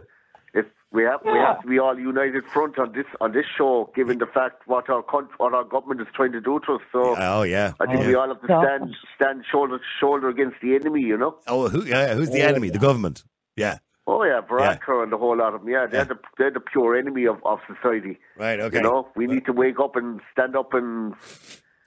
[0.91, 3.45] The, if we have we have to be all united front on this on this
[3.57, 6.73] show, given the fact what our country, what our government is trying to do to
[6.73, 6.81] us.
[6.91, 7.73] So Oh, yeah.
[7.79, 8.07] I think yeah.
[8.07, 11.01] we all have to stand stand shoulder to shoulder against the enemy.
[11.01, 11.37] You know.
[11.47, 12.69] Oh, who, yeah, who's the enemy?
[12.69, 13.23] The government.
[13.55, 13.79] Yeah.
[14.07, 15.69] Oh yeah, Varadkar and the whole lot of them.
[15.69, 16.05] Yeah, they're Yeah.
[16.05, 18.17] the they're the pure enemy of, of society.
[18.37, 18.77] Right, okay.
[18.77, 21.13] You know, we need to wake up and stand up and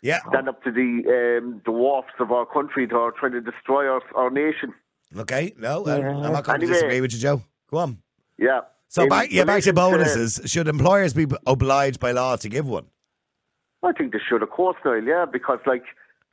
[0.01, 0.21] Yeah.
[0.29, 3.89] stand up to the um, the dwarfs of our country that are trying to destroy
[3.89, 4.73] our, our nation.
[5.17, 5.55] Okay.
[5.59, 6.09] No, I- Yeah.
[6.11, 6.73] I'm not going to Anyway.
[6.73, 7.43] disagree with you, Joe.
[7.71, 7.99] Go on.
[8.39, 8.61] Yeah.
[8.89, 10.41] So, In back, yeah, back to relation bonuses.
[10.47, 12.87] Should employers be obliged by law to give one?
[13.83, 15.03] I think they should, of course, Niall.
[15.03, 15.85] Yeah, because like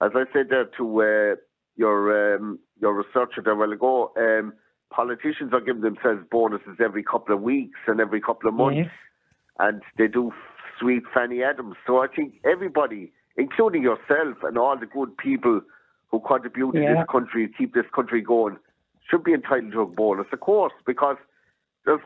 [0.01, 1.35] as I said there to uh,
[1.75, 4.53] your um, your researcher there a while ago, um,
[4.93, 8.89] politicians are giving themselves bonuses every couple of weeks and every couple of months, Yes.
[9.59, 10.31] and they do
[10.79, 11.75] sweet Fanny Adams.
[11.85, 15.61] So I think everybody, including yourself and all the good people
[16.09, 18.57] who contribute to this country, keep this country going,
[19.09, 21.30] should be entitled to a bonus, of course, because Just
[21.87, 22.01] if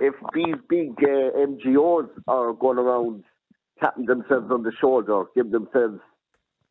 [0.00, 3.24] if these big uh, NGOs are going around
[3.80, 6.00] tapping themselves on the shoulder, give themselves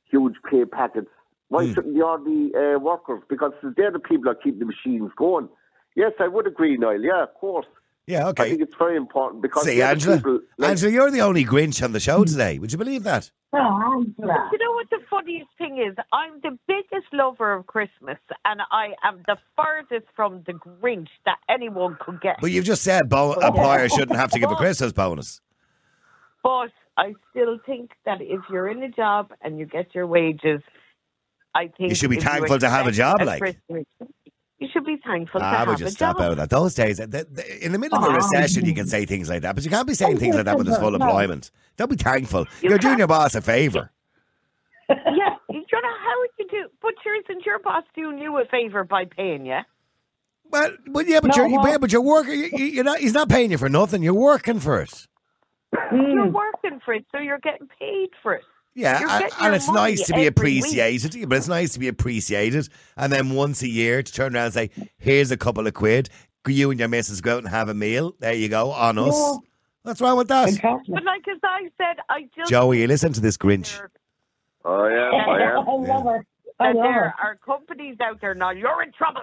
[0.09, 1.09] huge pay packets,
[1.49, 1.73] why Hmm.
[1.73, 3.21] shouldn't the ordinary uh, workers?
[3.29, 5.49] Because they're the people that keep the machines going.
[5.95, 7.01] Yes, I would agree, Niall.
[7.01, 7.65] Yeah, of course.
[8.07, 8.43] Yeah, okay.
[8.43, 11.83] I think it's very important because See, Angela, people, like- Angela, you're the only Grinch
[11.83, 12.57] on the show today.
[12.57, 13.29] Would you believe that?
[13.51, 14.49] Oh, Angela.
[14.51, 15.93] You know what the funniest thing is?
[16.13, 21.37] I'm the biggest lover of Christmas, and I am the furthest from the Grinch that
[21.49, 22.37] anyone could get.
[22.39, 25.41] But you've just said bo- employers shouldn't have to give a Christmas bonus.
[26.43, 30.61] But I still think that if you're in a job and you get your wages,
[31.53, 33.39] I think You should be thankful to have a expect job, like.
[33.41, 33.85] Christmas,
[34.59, 36.15] you should be thankful to have we a just job.
[36.15, 36.49] stop out of that.
[36.49, 38.15] Those days, th- th- in the middle of a Oh.
[38.15, 40.45] recession, you can say things like that, but you can't be saying oh, things like
[40.45, 41.51] that when there's full employment.
[41.77, 42.45] Don't be thankful.
[42.61, 43.91] You You're doing your boss a favour.
[44.89, 46.67] yeah, you know how would you do?
[46.81, 49.59] But sure, isn't your boss doing you a favour by paying you?
[50.49, 52.49] Well, but yeah, but No, you're, well- yeah, but you're working.
[52.53, 52.99] You, you're not.
[52.99, 54.01] He's not paying you for nothing.
[54.01, 55.07] You're working for it.
[55.91, 56.31] You're hmm.
[56.31, 58.43] working for it, so you're getting paid for it.
[58.77, 61.15] Yeah, and, and it's nice to be appreciated.
[61.15, 64.45] yeah, But it's nice to be appreciated, and then once a year to turn around
[64.45, 64.69] and say,
[64.99, 66.09] "Here's a couple of quid.
[66.47, 68.13] You and your missus go out and have a meal.
[68.19, 69.37] There you go on us." Yeah.
[69.81, 70.93] What's wrong with that, Exactly.
[70.93, 72.81] But like as I said, I just Joey?
[72.81, 73.81] You listen to this Grinch.
[74.63, 75.93] Oh yeah, I oh yeah.
[75.95, 76.25] love her.
[76.59, 77.13] I that love there her.
[77.23, 78.51] are companies out there now.
[78.51, 79.21] You're in trouble.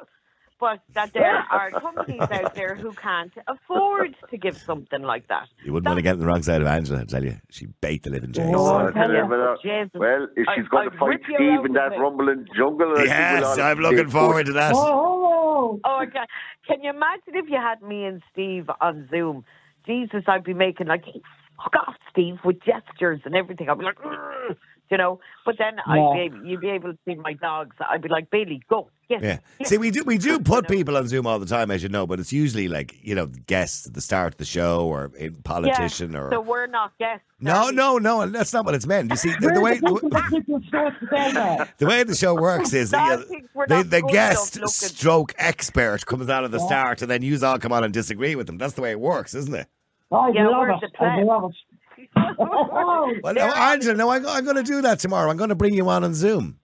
[0.65, 5.47] But that there are companies out there who can't afford to give something like that.
[5.62, 7.01] You wouldn't want to get on the wrong side of Angela.
[7.03, 8.47] I tell you, she baked the living Jays.
[8.57, 9.91] Oh, I'll I tell you, tell uh, Jesus.
[9.95, 11.99] well, if she's I- going I'd to fight Steve out in that it.
[11.99, 14.73] rumbling jungle, I think Yes, I'm looking forward to that.
[14.75, 16.25] Oh, Oh, okay.
[16.67, 19.45] Can you imagine if you had me and Steve on Zoom?
[19.87, 23.69] Jesus, I'd be making like, fuck off, Steve, with gestures and everything.
[23.69, 24.11] I'd be like, "Ugh,"
[24.95, 25.18] you know.
[25.45, 27.76] But then I'd be able, you'd be able to see my dogs.
[27.90, 28.88] I'd be like, Bailey, go.
[29.09, 29.20] Yes.
[29.22, 29.38] Yeah.
[29.59, 31.88] yes." See, we do we do put people on Zoom all the time, as you
[31.97, 35.11] know, but it's usually like you know guests at the start of the show or
[35.18, 36.20] a politician yeah.
[36.20, 37.26] or So we're not guests.
[37.40, 39.11] no, no, no, that's not what it's meant.
[39.11, 43.22] You see, the, the way the, the way the show works is No, I the,
[43.24, 47.38] think the, the guest enough stroke expert comes out at the start, and then you
[47.45, 48.57] all come on and disagree with them.
[48.59, 49.66] That's the way it works, isn't it?
[50.12, 50.92] I Yeah, love it.
[50.99, 51.57] the I love it.
[52.17, 55.31] Oh, Well, They're no, Angela, no, I'm, I'm going to do that tomorrow.
[55.31, 56.59] I'm going to bring you on on Zoom.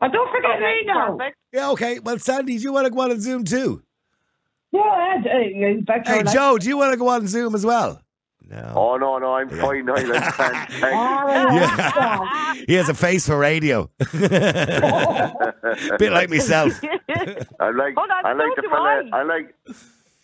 [0.00, 1.18] and don't forget me now.
[1.52, 1.98] Yeah, okay.
[1.98, 3.82] Well, Sandy, do you want to go on on Zoom too?
[4.72, 7.64] Yeah, Ed, hey, in Hey, you're Joe, do you want to go on Zoom as
[7.64, 8.00] well?
[8.48, 8.72] No.
[8.76, 9.86] Oh no, no, I'm fine.
[9.86, 10.82] Niall, I'm fantastic.
[10.84, 12.62] Ah, Yeah.
[12.68, 13.90] he has a face for radio.
[14.12, 14.30] Bit
[16.12, 16.72] like myself.
[17.58, 19.02] I like, Hold on, I like so the do fella.
[19.12, 19.18] I.
[19.18, 19.52] I like.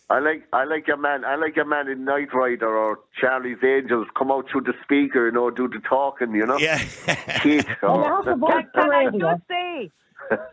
[0.09, 3.57] I like I like your man I like a man in Knight Rider or Charlie's
[3.63, 6.57] Angels come out through the speaker, you know, do the talking, you know.
[6.57, 6.77] Yeah.
[7.41, 8.21] Keith, Well, oh.
[8.25, 9.91] that's a voice Can, can I just say?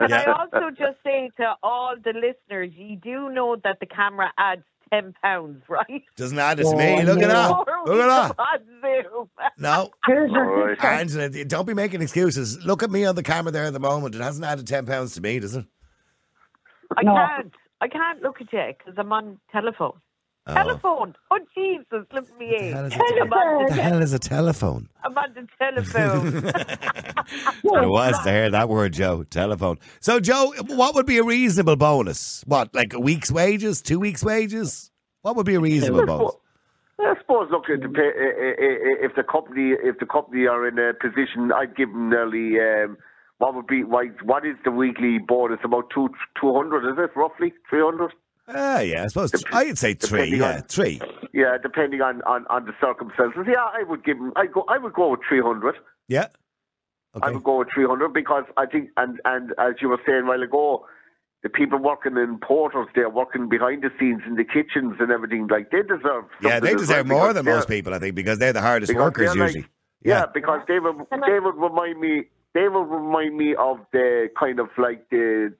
[0.00, 4.32] Can I also just say to all the listeners, you do know that the camera
[4.38, 6.02] adds ten pounds, right?
[6.16, 7.00] Doesn't add it to me.
[7.00, 7.64] Oh, Look at no.
[7.66, 7.90] that.
[7.90, 8.36] Look at that.
[8.36, 9.30] come on Zoom.
[9.58, 9.90] No.
[10.06, 11.48] Here's your All right.
[11.48, 12.58] don't be making excuses.
[12.64, 14.14] Look at me on the camera there at the moment.
[14.14, 15.64] It hasn't added ten pounds to me, does it?
[16.96, 17.14] I No.
[17.14, 17.54] can't.
[17.80, 19.92] I can't look at you because I'm on telephone.
[20.46, 20.54] Oh.
[20.54, 21.14] Telephone.
[21.30, 22.70] Oh Jesus, look at me.
[22.70, 24.88] The hell is a I'm, on What the, the hell is a telephone?
[25.04, 26.46] I'm on the telephone.
[27.74, 29.22] I was to hear that word, Joe.
[29.24, 29.78] Telephone.
[30.00, 32.42] So, Joe, what would be a reasonable bonus?
[32.46, 34.90] What, like a week's wages, two weeks' wages?
[35.22, 36.34] What would be a reasonable bonus?
[36.98, 40.66] I suppose, look, it dep- i- i- i- if the company if the company are
[40.68, 42.98] in a position, I'd give them nearly um,
[43.40, 45.50] what would be like, what is the weekly board?
[45.52, 46.08] It's About two
[46.40, 48.12] two hundred, is it roughly three hundred?
[48.52, 50.36] Ah, yeah, I suppose Dep- I'd say three.
[50.38, 51.00] Yeah, on- three.
[51.32, 53.44] Yeah, depending on, on, on the circumstances.
[53.48, 54.32] Yeah, I would give them.
[54.36, 54.64] I go.
[54.68, 55.74] I would go with three hundred.
[56.08, 56.28] Yeah.
[57.20, 60.26] I would go with 300 because I think, and, and as you were saying a
[60.26, 60.86] while ago,
[61.42, 65.48] the people working in porters, they're working behind the scenes in the kitchens and everything,
[65.48, 68.52] like they deserve Yeah, they deserve well more than most people, I think, because they're
[68.52, 69.68] the hardest workers they're like- usually.
[70.04, 70.26] yeah, Yeah.
[70.32, 74.68] because they would, they would remind me, they would remind me of the kind of
[74.78, 75.52] like the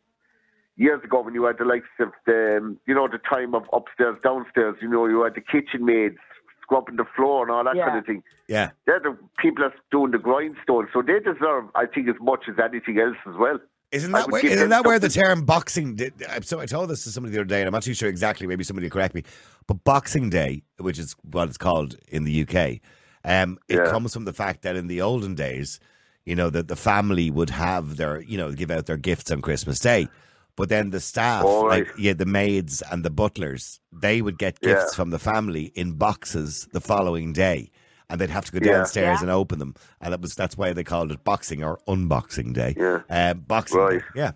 [0.76, 3.64] years ago when you had the likes of the, um, you know, the time of
[3.72, 6.16] upstairs, downstairs, you know, you had the kitchen maids
[6.62, 7.86] scrubbing the floor and all that Yeah.
[7.86, 8.22] kind of thing.
[8.48, 8.70] Yeah.
[8.86, 12.56] They're the people that's doing the grindstone, so they deserve, I think, as much as
[12.62, 13.58] anything else as well.
[13.92, 15.96] Isn't I that would where, give isn't that where the term boxing?
[15.96, 17.92] Did, I'm so I told this to somebody the other day, and I'm not too
[17.94, 18.46] sure exactly.
[18.46, 19.24] Maybe somebody will correct me.
[19.66, 22.80] But Boxing Day, which is what it's called in the UK,
[23.24, 23.90] um, it Yeah.
[23.90, 25.80] comes from the fact that in the olden days,
[26.26, 29.40] you know, that the family would have their, you know, give out their gifts on
[29.40, 30.08] Christmas Day.
[30.56, 31.98] But then the staff, Oh, like right.
[31.98, 34.74] yeah, the maids and the butlers, they would get Yeah.
[34.74, 37.70] gifts from the family in boxes the following day,
[38.10, 39.22] and they'd have to go downstairs Yeah.
[39.22, 42.74] and open them, and that was that's why they called it Boxing or Unboxing Day.
[42.76, 43.00] Yeah.
[43.08, 44.00] Um, boxing, Right.
[44.00, 44.04] Day.
[44.16, 44.32] yeah.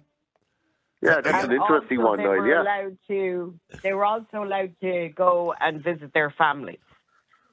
[1.03, 2.39] Yeah, that's And an interesting also one, they Niall.
[2.39, 2.63] were Yeah.
[2.63, 3.61] allowed to.
[3.83, 6.94] They were also allowed to go and visit their families On-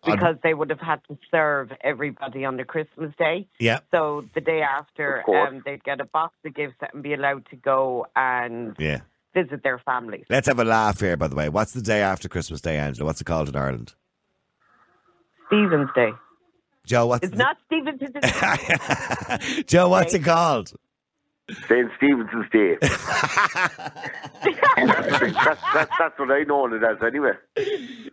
[0.06, 3.48] because they would have had to serve everybody on the Christmas day.
[3.60, 3.80] Yeah.
[3.92, 5.50] So the day after, Of course.
[5.52, 9.02] um, they'd get a box of gifts and be allowed to go and Yeah.
[9.34, 10.26] visit their families.
[10.30, 11.50] Let's have a laugh here, by the way.
[11.50, 13.06] What's the day after Christmas Day, Angela?
[13.06, 13.94] What's it called in Ireland?
[15.48, 16.12] Stephen's Day.
[16.86, 19.64] Joe, what's It's not Stephen's Day.
[19.68, 20.74] Joe, what's it called?
[21.68, 21.90] St.
[21.98, 22.78] Stephen's Day.
[22.82, 23.06] that's,
[24.76, 27.32] that's, that's, that's what I know it as anyway.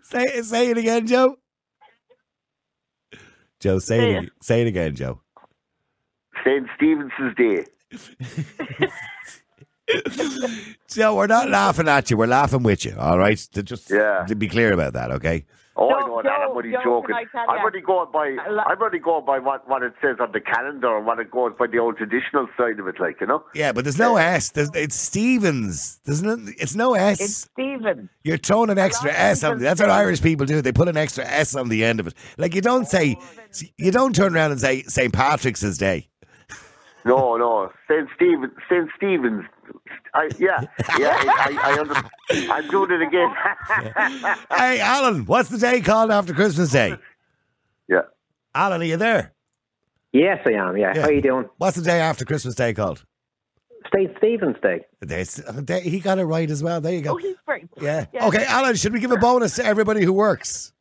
[0.03, 1.37] Say, say it again, Joe.
[3.61, 5.21] Joe, say Say it, say it again, Joe.
[6.45, 6.67] St.
[6.77, 7.65] Stephen's Day.
[10.89, 12.17] Joe, we're not laughing at you.
[12.17, 12.95] We're laughing with you.
[12.99, 13.39] All right.
[13.53, 14.25] To just Yeah.
[14.27, 15.45] to be clear about that, okay?
[15.81, 16.29] Oh, I know that.
[16.29, 17.15] I'm only joking.
[17.15, 18.37] I tell I'm only going by.
[18.45, 21.21] I lo- I'm only going by what, what it says on the calendar and what
[21.21, 23.45] it goes by the old traditional side of it, like you know.
[23.55, 24.51] Yeah, but there's no uh, S.
[24.51, 26.01] There's, it's Stevens.
[26.05, 26.37] There's no.
[26.59, 27.21] It's no S.
[27.21, 28.11] it's Stephen.
[28.25, 29.61] You're throwing an extra lot S on.
[29.61, 30.61] That's what Irish people do.
[30.61, 32.15] They put an extra S on the end of it.
[32.39, 33.17] Like you don't say.
[33.17, 33.25] Oh,
[33.77, 35.13] you don't turn around and say St.
[35.13, 36.09] Patrick's Day.
[37.05, 38.09] No, no, St.
[38.17, 38.91] Stephen, St.
[38.97, 39.45] Stephen's.
[40.19, 40.61] I, yeah,
[40.99, 41.17] yeah.
[41.17, 42.53] I, I, I understand.
[42.53, 43.35] I'm doing it again.
[44.59, 46.97] hey, Alan, what's the day called after Christmas Day?
[47.89, 48.03] yeah.
[48.55, 49.33] Alan, are you there?
[50.13, 50.77] Yes, I am.
[50.77, 50.93] Yeah.
[50.95, 51.03] Yeah.
[51.03, 51.49] How you doing?
[51.59, 53.05] What's the day after Christmas Day called?
[53.95, 54.11] St.
[54.19, 54.85] Stephen's Day.
[55.01, 56.81] There's, there- he got it right as well.
[56.81, 57.13] There you go.
[57.13, 57.27] Oh, go.
[57.27, 58.07] he's very Yeah.
[58.13, 58.27] Yeah.
[58.27, 60.73] Okay, Alan, should we give a bonus to everybody who works?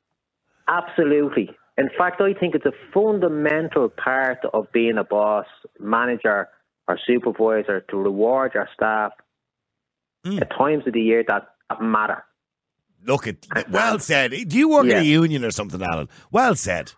[0.67, 1.51] Absolutely.
[1.77, 5.45] In fact, I think it's a fundamental part of being a boss,
[5.79, 6.49] manager,
[6.87, 9.11] or supervisor to reward your staff
[10.27, 10.41] Mm.
[10.41, 12.23] at times of the year that, that matter.
[13.05, 13.37] Look at
[13.69, 14.31] well said.
[14.31, 16.09] Do you work in a union or something, Alan?
[16.31, 16.91] Well said.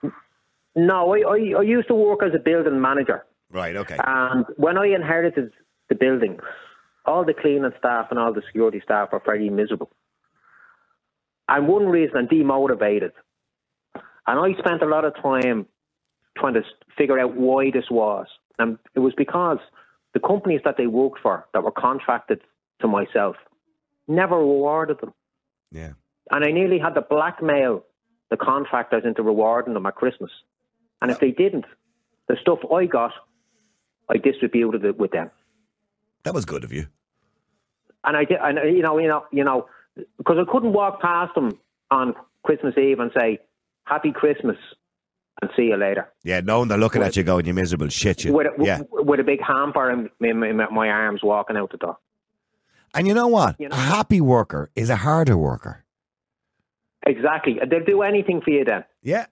[0.76, 3.26] No, I, I, I used to work as a building manager.
[3.52, 3.76] Right.
[3.76, 3.98] Okay.
[4.04, 5.52] And when I inherited
[5.90, 6.40] the building,
[7.06, 9.90] all the cleaning staff and all the security staff were very miserable.
[11.48, 13.12] And one reason I'm demotivated.
[14.28, 15.66] And I spent a lot of time
[16.38, 16.62] trying to
[16.98, 18.28] figure out why this was.
[18.60, 19.58] And it was because
[20.14, 22.42] the companies that they worked for that were contracted
[22.82, 23.36] to myself
[24.08, 25.14] never rewarded them.
[25.72, 25.92] Yeah.
[26.32, 27.84] And I nearly had to blackmail
[28.30, 30.32] the contractors into rewarding them at Christmas.
[31.02, 31.66] And if they didn't,
[32.28, 33.12] the stuff I got,
[34.10, 35.32] I distributed it with them.
[36.24, 36.88] That was good of you.
[38.04, 39.68] And I did, and uh, you know, you know, you know,
[40.18, 41.58] because I couldn't walk past them
[41.92, 43.40] on Christmas Eve and say
[43.86, 44.58] Happy Christmas
[45.42, 48.24] and see you later Yeah, knowing they're looking at you going, you miserable shit.
[48.24, 48.34] You.
[48.34, 48.82] with a, yeah.
[48.92, 51.98] with a big hamper in, in, in my arms walking out the door.
[52.94, 53.56] And you know what?
[53.60, 55.84] You know- A happy worker is a harder worker.
[57.06, 58.84] Exactly, they'll do anything for you then.
[59.02, 59.26] Yeah.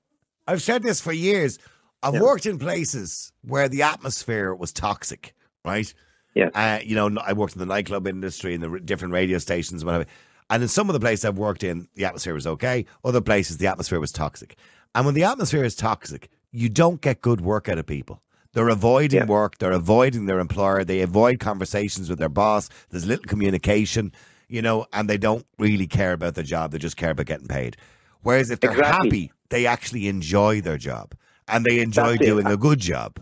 [0.47, 1.60] I've said this for years.
[2.01, 2.22] I've Yeah.
[2.22, 5.34] worked in places where the atmosphere was toxic,
[5.66, 5.91] right?
[6.34, 6.49] Yeah.
[6.53, 9.84] Uh, you know, I worked in the nightclub industry and the r- different radio stations,
[9.84, 10.05] whatever.
[10.49, 12.86] And in some of the places I've worked in, the atmosphere was okay.
[13.03, 14.55] Other places, the atmosphere was toxic.
[14.95, 18.22] And when the atmosphere is toxic, you don't get good work out of people.
[18.53, 19.25] They're avoiding Yeah.
[19.25, 19.57] work.
[19.57, 20.83] They're avoiding their employer.
[20.83, 22.69] They avoid conversations with their boss.
[22.89, 24.11] There's little communication,
[24.47, 26.71] you know, and they don't really care about their job.
[26.71, 27.77] They just care about getting paid.
[28.23, 29.09] Whereas if they're Exactly.
[29.09, 31.13] happy, they actually enjoy their job
[31.47, 32.25] and they enjoy That's it.
[32.25, 33.19] doing a good job.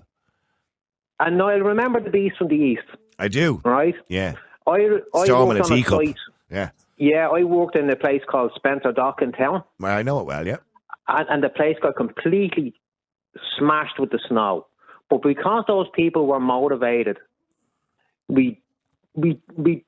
[1.20, 2.84] And I'll remember the beast from the east,
[3.20, 3.62] I do.
[3.64, 3.96] right?
[4.10, 4.34] Yeah.
[4.68, 6.16] I, I Storm in worked a on a site.
[6.50, 6.70] Yeah.
[6.98, 9.64] Yeah, I worked in a place called Spencer Dock in town.
[9.80, 10.58] Well, I know it well, yeah.
[11.08, 12.74] and, and the place got completely
[13.58, 14.66] smashed with the snow.
[15.10, 17.18] But because those people were motivated,
[18.28, 18.62] we
[19.14, 19.86] we we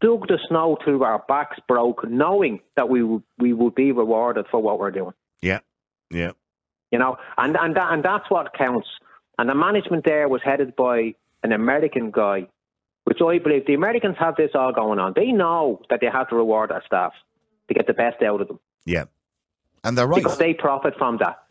[0.00, 4.46] dug the snow till our backs broke, knowing that we would we would be rewarded
[4.50, 5.12] for what we're doing.
[5.42, 5.60] Yeah.
[6.10, 6.32] Yeah.
[6.90, 8.88] You know, and and that, and that's what counts.
[9.38, 12.46] And the management there was headed by an American guy,
[13.04, 15.12] which I believe the Americans have this all going on.
[15.16, 17.12] They know that they have to reward their staff
[17.68, 19.04] to get the best out of them Yeah.
[19.82, 20.22] And they're right.
[20.22, 21.43] because they profit from that.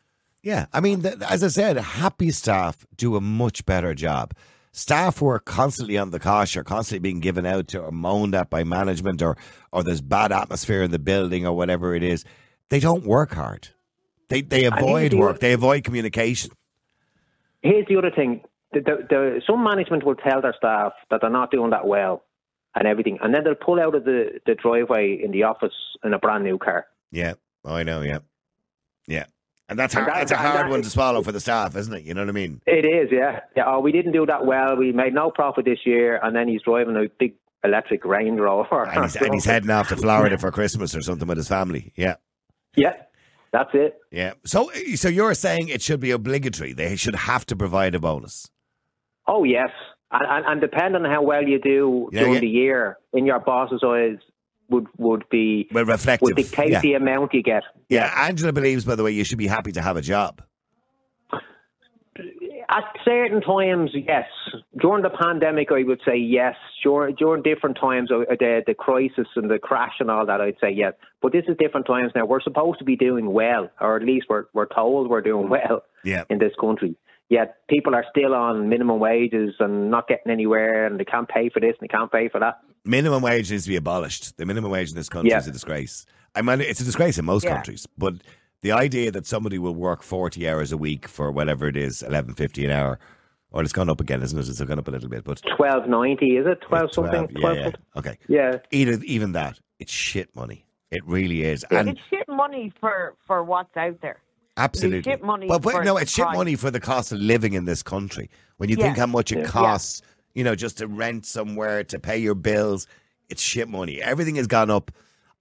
[0.44, 4.34] Yeah, I mean, th- as I said, happy staff do a much better job.
[4.74, 8.36] Staff who are constantly on the cosh or constantly being given out to or moaned
[8.36, 9.38] at by management or
[9.72, 12.26] or there's bad atmosphere in the building or whatever it is,
[12.70, 13.70] they don't work hard.
[14.30, 15.39] They they avoid work.
[15.39, 16.52] They avoid communication.
[17.62, 18.41] Here's the other thing:
[18.74, 22.24] the, the, the, some management will tell their staff that they're not doing that well
[22.76, 25.74] and everything, and then they'll pull out of the, the driveway in the office
[26.04, 26.88] in a brand new car.
[27.12, 27.34] Yeah,
[27.64, 28.02] oh, I know.
[28.02, 28.20] Yeah,
[29.08, 29.26] yeah,
[29.70, 31.39] and that's And hard, that- that's a and hard that- one to swallow for the
[31.39, 32.03] staff, isn't it?
[32.03, 32.61] You know what I mean?
[32.66, 33.41] It is, yeah.
[33.55, 33.64] Yeah.
[33.68, 34.76] Oh, we didn't do that well.
[34.76, 37.34] We made no profit this year, and then he's driving a big
[37.64, 38.84] electric Range Rover.
[38.84, 41.93] And he's, and he's heading off to Florida for Christmas or something with his family.
[41.95, 42.16] Yeah.
[42.76, 42.93] Yeah,
[43.51, 43.97] that's it.
[44.11, 44.34] Yeah.
[44.45, 46.74] So, so you're saying it should be obligatory.
[46.74, 48.49] They should have to provide a bonus.
[49.28, 49.70] Oh yes,
[50.11, 52.39] And, and, and depending on how well you do Yeah, during yeah.
[52.41, 54.18] the year, in your boss's eyes,
[54.74, 56.26] would would be Well, reflective.
[56.26, 56.82] would dictate yeah.
[56.82, 57.63] the amount you get.
[57.89, 60.41] yeah, Angela believes, by the way, you should be happy to have a job.
[62.69, 64.26] At certain times, yes.
[64.80, 66.55] During the pandemic, I would say yes.
[66.84, 70.71] During during different times, the the crisis and the crash and all that, I'd say
[70.71, 70.93] yes.
[71.21, 72.26] But this is different times now.
[72.26, 75.84] We're supposed to be doing well, or at least we're we're told we're doing well
[76.03, 76.24] Yeah.
[76.30, 76.95] in this country.
[77.34, 81.50] Yet people are still on minimum wages and not getting anywhere, and they can't pay
[81.50, 82.60] for this and they can't pay for that.
[82.86, 84.38] Minimum wage needs to be abolished.
[84.38, 85.40] The minimum wage in this country Yeah.
[85.40, 86.06] is a disgrace.
[86.36, 87.56] I mean, it's a disgrace in most Yeah.
[87.56, 88.14] countries, but
[88.62, 92.66] the idea that somebody will work 40 hours a week for whatever it is, 11.50
[92.66, 93.00] an hour,
[93.52, 94.48] or it's gone up again, isn't it?
[94.48, 96.62] It's gone up a little bit, but Twelve ninety, is it?
[96.62, 97.28] Twelve something?
[97.32, 97.64] yeah, Twelve yeah.
[97.64, 97.82] something?
[97.98, 98.18] Okay.
[98.28, 98.52] Yeah.
[98.72, 100.66] Even, even that, it's shit money.
[100.92, 101.64] It really is.
[101.72, 104.20] And it's shit money for, for what's out there.
[104.58, 105.12] Absolutely.
[105.12, 106.38] It's money Well, but no, it's shit price.
[106.38, 108.30] money for the cost of living in this country.
[108.58, 108.86] When you Yeah.
[108.86, 109.45] think how much it Yeah.
[109.45, 110.01] costs,
[110.36, 112.88] you know, just to rent somewhere, to pay your bills,
[113.30, 114.01] it's shit money.
[114.01, 114.91] Everything has gone up.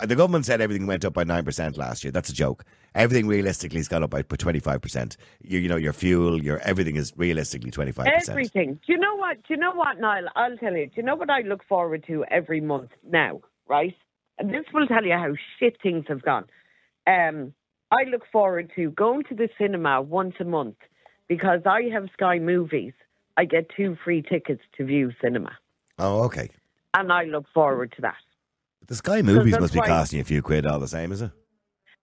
[0.01, 2.11] Uh, The government said everything went up by 9% last year.
[2.11, 2.65] That's a joke.
[2.95, 5.17] Everything realistically has gone up by 25%.
[5.43, 8.29] You, you know, your fuel, your everything is realistically 25%.
[8.31, 8.75] Everything.
[8.87, 9.37] Do you know what?
[9.47, 10.29] Do you know what, Niall?
[10.37, 10.87] I'll tell you.
[10.87, 13.41] Do you know what I look forward to every month now?
[13.69, 13.95] Right,
[14.39, 16.47] and this will tell you how shit things have gone.
[17.07, 17.55] Um,
[17.93, 20.77] I look forward to going to the cinema once a month
[21.29, 22.95] because I have Sky Movies.
[23.37, 25.53] I get two free tickets to view cinema,
[25.99, 26.49] Oh, okay.
[26.95, 28.17] and I look forward to that.
[28.89, 31.31] The Sky movies must be costing you a few quid all the same, is it?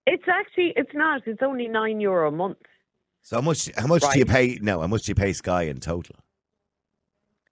[0.06, 1.22] It's actually it's not.
[1.26, 2.58] It's only nine euro a month.
[3.22, 3.70] So how much?
[3.76, 4.58] How much do you pay?
[4.62, 6.16] No, how much do you pay Sky in total?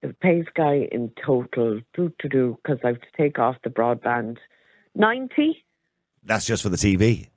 [0.02, 3.70] The pay Sky in total, do to do, because I have to take off the
[3.70, 4.38] broadband,
[4.94, 5.64] ninety.
[6.24, 7.28] That's just for the TV.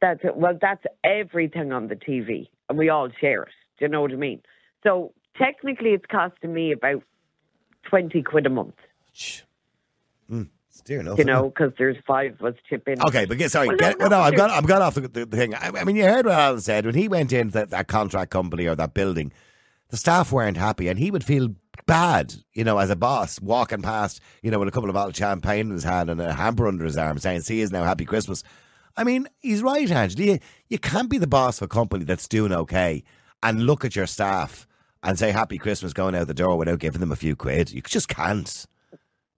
[0.00, 0.36] That's it.
[0.36, 3.48] Well, that's everything on the TV, and we all share it.
[3.78, 4.40] Do you know what I mean?
[4.82, 7.02] So technically, it's costing me about
[7.84, 8.74] twenty quid a month.
[10.30, 11.18] Mm, it's dear enough.
[11.18, 13.00] You know, because there's five of us chip in.
[13.02, 15.02] Okay, but get, sorry, Well, get, no, no, no, I've got, I've got off the,
[15.02, 15.54] the, the thing.
[15.54, 18.30] I, I mean, you heard what Alan said when he went into that, that contract
[18.30, 19.32] company or that building.
[19.90, 21.54] The staff weren't happy, and he would feel
[21.86, 25.14] bad, you know, as a boss walking past, you know, with a couple of bottles
[25.14, 27.84] of champagne in his hand and a hamper under his arm, saying, "See, is now
[27.84, 28.44] happy Christmas."
[28.98, 30.26] I mean, he's right, Angela.
[30.26, 30.38] You,
[30.68, 33.04] you can't be the boss of a company that's doing okay
[33.42, 34.66] and look at your staff
[35.02, 37.70] and say "Happy Christmas" going out the door without giving them a few quid.
[37.70, 38.66] You just can't.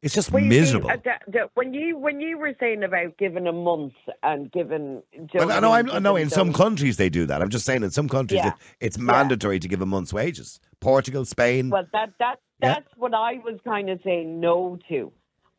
[0.03, 0.91] It's just Well, you see, miserable.
[0.91, 0.97] uh,
[1.53, 3.93] when you when you were saying about giving a month
[4.23, 5.03] and giving,
[5.35, 7.43] Well, know I know, what I I'm, I know in some countries they do that.
[7.43, 8.49] I'm just saying in some countries Yeah.
[8.49, 10.59] it, it's mandatory to give a month's wages.
[10.81, 11.69] Portugal, Spain.
[11.69, 12.77] Well, that that Yeah.
[12.77, 15.13] that's what I was kind of saying no to.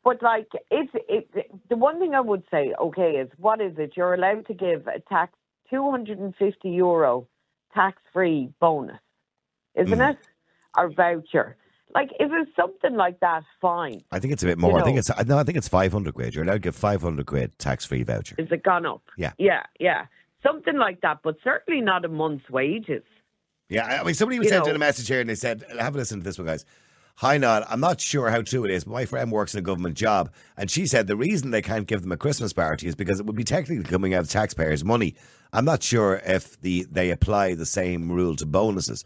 [0.03, 1.29] But like, it's it.
[1.69, 3.93] The one thing I would say, okay, is what is it?
[3.95, 5.33] You're allowed to give a tax
[5.69, 7.27] two hundred and fifty euro
[7.73, 8.99] tax free bonus,
[9.75, 10.11] isn't Mm.
[10.11, 10.17] it?
[10.77, 11.55] Or voucher.
[11.93, 14.01] Like, if it's something like that, fine.
[14.11, 14.79] I think it's a bit more.
[14.79, 15.37] I think it's no.
[15.37, 16.33] I think it's 500 quid.
[16.33, 18.35] You're allowed to give 500 quid tax free voucher.
[18.37, 19.01] Is it gone up?
[19.17, 19.33] Yeah.
[19.37, 20.05] Yeah, yeah.
[20.41, 23.03] Something like that, but certainly not a month's wages.
[23.69, 25.63] Yeah, I mean, somebody was You sent know- in a message here and they said,
[25.79, 26.65] have a listen to this one, guys.
[27.17, 27.65] Hi, Niall.
[27.69, 30.31] I'm not sure how true it is, but my friend works in a government job,
[30.57, 33.25] and she said the reason they can't give them a Christmas party is because it
[33.25, 35.15] would be technically coming out of taxpayers' money.
[35.53, 39.03] I'm not sure if the they apply the same rule to bonuses.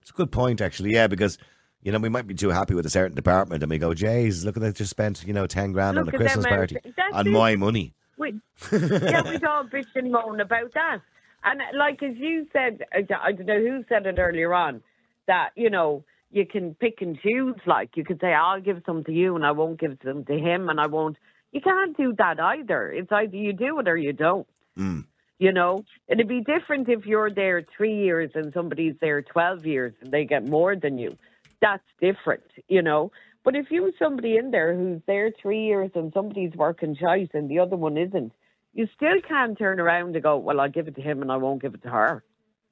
[0.00, 0.92] It's a good point, actually.
[0.92, 1.36] Yeah, because
[1.82, 4.44] you know we might be too happy with a certain department, and we go, "Jays,
[4.44, 4.76] look at that!
[4.76, 7.30] Just spent you know ten grand Look on a Christmas party that's on it.
[7.30, 8.40] my money." We,
[8.72, 11.00] yeah, we'd all bitch and moan about that.
[11.44, 14.82] And like as you said, I don't know who said it earlier on,
[15.26, 17.56] that you know you can pick and choose.
[17.66, 20.38] Like you could say, I'll give some to you, and I won't give some to
[20.38, 21.16] him, and I won't.
[21.52, 22.92] You can't do that either.
[22.92, 24.46] It's either you do it or you don't.
[24.78, 25.04] Mm.
[25.38, 29.94] You know, it'd be different if you're there three years and somebody's there twelve years
[30.00, 31.16] and they get more than you.
[31.60, 33.12] That's different, you know.
[33.44, 37.30] But if you have somebody in there who's there three years and somebody's working shite
[37.34, 38.32] and the other one isn't,
[38.74, 41.36] you still can't turn around and go, "Well, I'll give it to him and I
[41.36, 42.24] won't give it to her."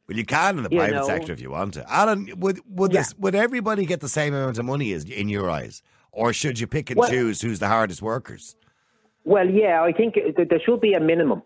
[0.09, 1.07] Well, you can in the You private know.
[1.07, 1.85] sector if you want to.
[1.93, 3.01] Alan, would would Yeah.
[3.01, 5.83] this would everybody get the same amount of money as in your eyes,
[6.13, 8.57] or should you pick and Well- choose who's the hardest workers?
[9.25, 11.43] Well, yeah, I think there should be a minimum,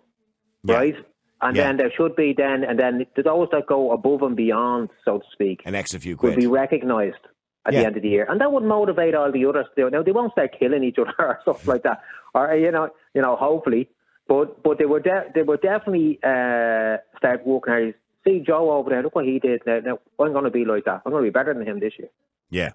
[0.64, 0.74] Yeah.
[0.76, 0.96] right?
[1.40, 1.68] And Yeah.
[1.68, 5.24] then there should be then, and then those that go above and beyond, so to
[5.32, 7.16] speak, An extra few will be recognised
[7.64, 7.80] at Yeah.
[7.80, 9.64] the end of the year, and that would motivate all the others.
[9.76, 12.02] To, now they won't start killing each other or stuff like that,
[12.34, 13.88] or you know, you know, hopefully,
[14.28, 17.94] but but they were de- they were definitely uh, start working hard.
[18.26, 19.62] See Joe over there, look what he did.
[19.66, 21.02] Now, now I'm going to be like that.
[21.06, 22.08] I'm going to be better than him this year.
[22.50, 22.72] yeah.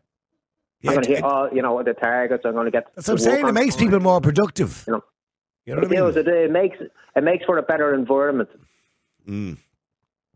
[0.88, 2.43] I'm going to hit all you know the targets.
[2.46, 2.86] I'm going to get.
[2.96, 3.48] that's what I'm saying.
[3.48, 4.84] It makes people more productive.
[4.86, 5.04] You know.
[5.66, 6.14] You know what It I mean?
[6.14, 6.18] does.
[6.18, 6.78] It, it makes
[7.16, 8.50] it makes for a better environment.
[9.28, 9.58] Mm.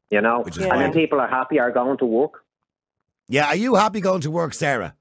[0.10, 2.43] You know, Which is and then people are happy are going to work.
[3.28, 4.95] Yeah, are you happy going to work, Sarah?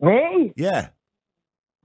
[0.00, 0.52] Me?
[0.54, 0.88] Yeah.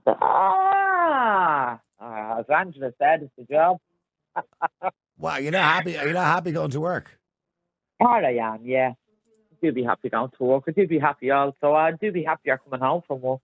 [0.06, 3.78] Ah, ah, as Angela said, it's a job.
[5.20, 5.98] Wow, you're not happy.
[5.98, 7.10] Are you not happy going to work?
[8.00, 8.92] All I am, yeah.
[8.92, 10.64] I do be happy going to work.
[10.66, 11.74] I do be happy also.
[11.74, 13.40] I do be happier coming home from work.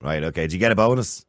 [0.00, 0.24] Right.
[0.24, 0.42] Okay.
[0.42, 1.26] Did you get a bonus?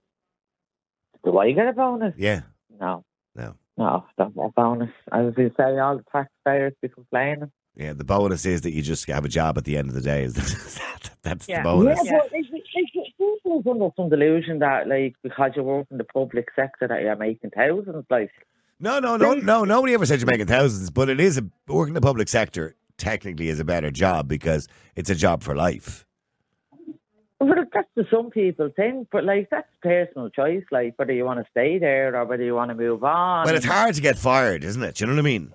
[1.26, 2.14] Do I get a bonus?
[2.18, 2.42] Yeah.
[2.80, 3.04] No.
[3.36, 3.56] No.
[3.78, 4.90] No, don't get a bonus.
[5.12, 7.52] As you say, all the taxpayers be complaining.
[7.76, 7.92] Yeah.
[7.92, 10.24] The bonus is that you just have a job at the end of the day.
[10.26, 11.58] Is that, that's Yeah.
[11.60, 12.00] the bonus.
[12.06, 15.98] Yeah, but it's, it's, it's, it's under some delusion that, like, because you work in
[15.98, 18.06] the public sector, that you're making thousands.
[18.10, 18.32] Like,
[18.80, 19.64] No, no, no, no.
[19.64, 22.76] Nobody ever said you're making thousands, but it is a working in the public sector.
[22.98, 26.06] Technically, is a better job because it's a job for life.
[27.40, 30.64] Well, that's the some people think, but like that's personal choice.
[30.72, 33.46] Like whether you want to stay there or whether you want to move on.
[33.46, 34.96] Well, it's hard to get fired, isn't it?
[34.96, 35.54] Do you know what I mean?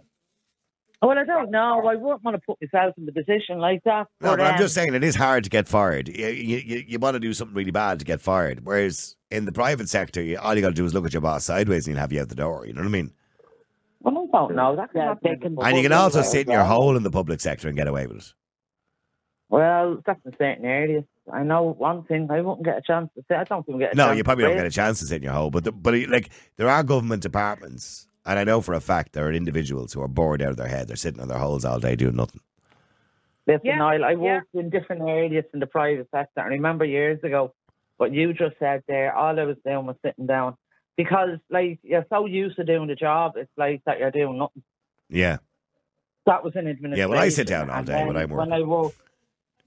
[1.02, 1.86] Well, I don't know.
[1.86, 4.06] I wouldn't want to put myself in the position like that.
[4.20, 6.08] No, but I'm um, just saying it is hard to get fired.
[6.08, 8.66] You, you, you, you want to do something really bad to get fired.
[8.66, 11.22] Whereas in the private sector, you, all you got to do is look at your
[11.22, 12.66] boss sideways and he'll have you out the door.
[12.66, 13.12] You know what I mean?
[14.00, 14.76] Well, I don't know.
[14.76, 17.02] That can happen in the And you can also as sit in your hole in
[17.02, 18.34] the public sector and get away with it.
[19.48, 21.04] Well, that's in certain areas.
[21.32, 22.28] I know one thing.
[22.30, 23.36] I won't get a chance to say.
[23.36, 25.06] I don't even get a No, chance you probably to don't get a chance to
[25.06, 25.50] sit in your hole.
[25.50, 29.26] But the, but like there are government departments, and I know for a fact there
[29.26, 30.86] are individuals who are bored out of their head.
[30.86, 32.40] They're sitting on their holes all day doing nothing.
[33.46, 34.16] Listen, Yeah, Niall, I yeah.
[34.16, 36.40] worked in different areas in the private sector.
[36.40, 37.52] And I remember years ago
[37.96, 39.12] what you just said there.
[39.14, 40.54] All I was doing was sitting down
[40.96, 43.32] because, like, you're so used to doing the job.
[43.36, 44.62] It's like that you're doing nothing.
[45.08, 45.38] Yeah,
[46.26, 46.98] That was in administration.
[46.98, 48.36] Yeah, well, I sit down all day when I'm working.
[48.36, 48.92] When I work,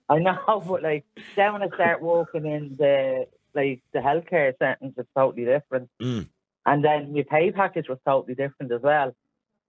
[0.07, 1.03] I know, but like
[1.35, 5.89] then when I start working in the like the healthcare sentence, it's totally different.
[6.01, 6.27] Mm.
[6.65, 9.15] And then my pay package was totally different as well.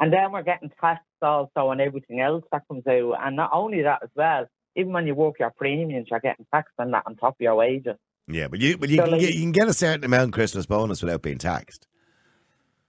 [0.01, 3.15] And then we're getting taxed also on everything else that comes out.
[3.23, 6.75] And not only that as well, even when you work your premiums, you're getting taxed
[6.79, 7.97] on that on top of your wages.
[8.27, 10.33] yeah, but you but you So, can like- get you can get a certain amount
[10.33, 11.87] Christmas bonus without being taxed.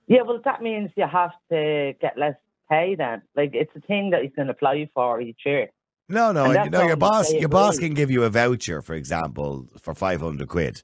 [0.08, 2.36] Yeah, well, that means you have to get less
[2.70, 3.22] pay then.
[3.36, 5.70] Like it's a thing that you can apply for each year.
[6.08, 7.34] No, no, And you that's know your boss.
[7.34, 10.82] Your boss can give you a voucher, for example, for five hundred quid,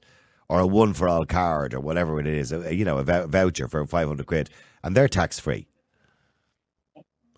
[0.48, 2.52] or a one for all card, or whatever it is.
[2.52, 4.50] a- You know, a voucher for five hundred quid,
[4.82, 5.66] and they're tax free.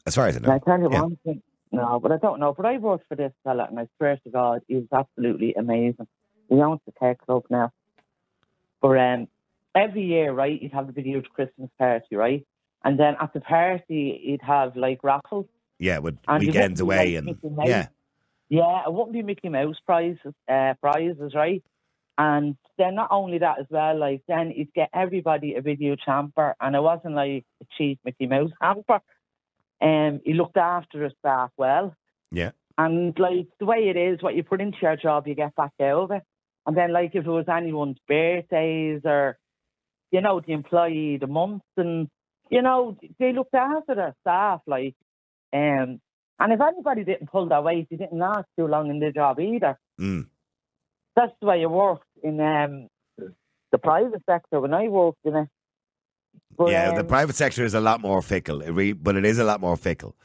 [0.07, 0.59] As far as I And I know.
[0.61, 1.03] tell you Yeah.
[1.03, 1.43] one thing,
[1.73, 2.53] no, but I don't know.
[2.53, 6.07] But I worked for this fella, and I swear to God, he was absolutely amazing.
[6.49, 7.71] He owns the tech club now.
[8.83, 9.29] But um,
[9.75, 12.47] every year, right, he'd have a big huge Christmas party, right?
[12.85, 15.47] And then at the party, he'd have like raffles.
[15.79, 17.89] Yeah, with And weekends away like and yeah,
[18.51, 21.65] Yeah, it wouldn't be Mickey Mouse prizes, uh, prizes, right?
[22.19, 26.55] And then not only that as well, like then he'd get everybody a video hamper,
[26.61, 29.01] and it wasn't like a cheap Mickey Mouse hamper.
[29.81, 31.95] Um, he looked after his staff well,
[32.31, 35.55] yeah, and like the way it is, what you put into your job, you get
[35.55, 36.23] back out of it.
[36.67, 39.39] And then like if it was anyone's birthdays or,
[40.11, 42.09] you know, the employee, the month, and
[42.51, 44.95] you know they looked after their staff, like,
[45.53, 46.01] um,
[46.41, 49.39] and if anybody didn't pull their weight, they didn't last too long in the job
[49.39, 49.79] either.
[50.01, 50.27] mm.
[51.17, 52.89] That's the way it worked in um,
[53.71, 55.49] the private sector when I worked in it.
[56.57, 56.93] But, yeah.
[56.93, 59.45] the um, private sector is a lot more fickle, it re- but it is a
[59.45, 60.17] lot more fickle.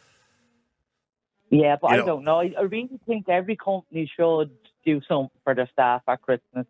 [1.50, 2.40] Yeah, but You I know- don't know.
[2.40, 4.52] I, I really think every company should
[4.86, 6.66] do something for their staff at Christmas.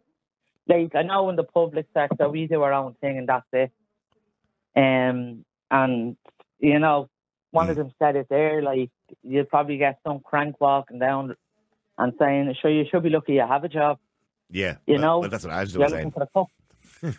[0.68, 3.72] Like I know in the public sector we do our own thing and that's it.
[4.76, 6.16] Um, and
[6.60, 7.10] you know,
[7.52, 8.62] one of them said it there.
[8.62, 8.92] Like
[9.24, 11.36] you'll probably get some crank walking down
[11.98, 13.98] and saying, "Sure, you should be lucky you have a job."
[14.52, 16.12] Yeah, You well- know, well, that's what Angela was saying.
[16.12, 16.48] for the cup.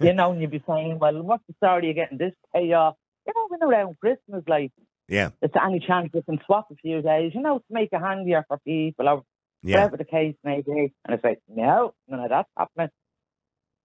[0.01, 1.87] you know, and you'd be saying, "Well, what's the story?
[1.87, 2.97] You're getting this payoff."
[3.27, 4.73] You know, when around Christmas, like
[5.09, 7.89] Yeah, is there any chance you can swap a few days, you know, to make
[7.93, 9.23] it handier for people or
[9.63, 9.77] yeah.
[9.77, 10.93] whatever the case may be?
[11.05, 12.91] And it's like, no, none of that's happening.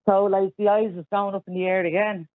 [0.07, 2.27] So, like, the eyes is going up in the air again.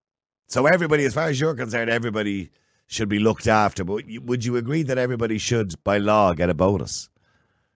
[0.48, 2.50] So everybody, as far as you're concerned, everybody
[2.86, 3.84] should be looked after.
[3.84, 7.09] But would you agree that everybody should, by law, get a bonus?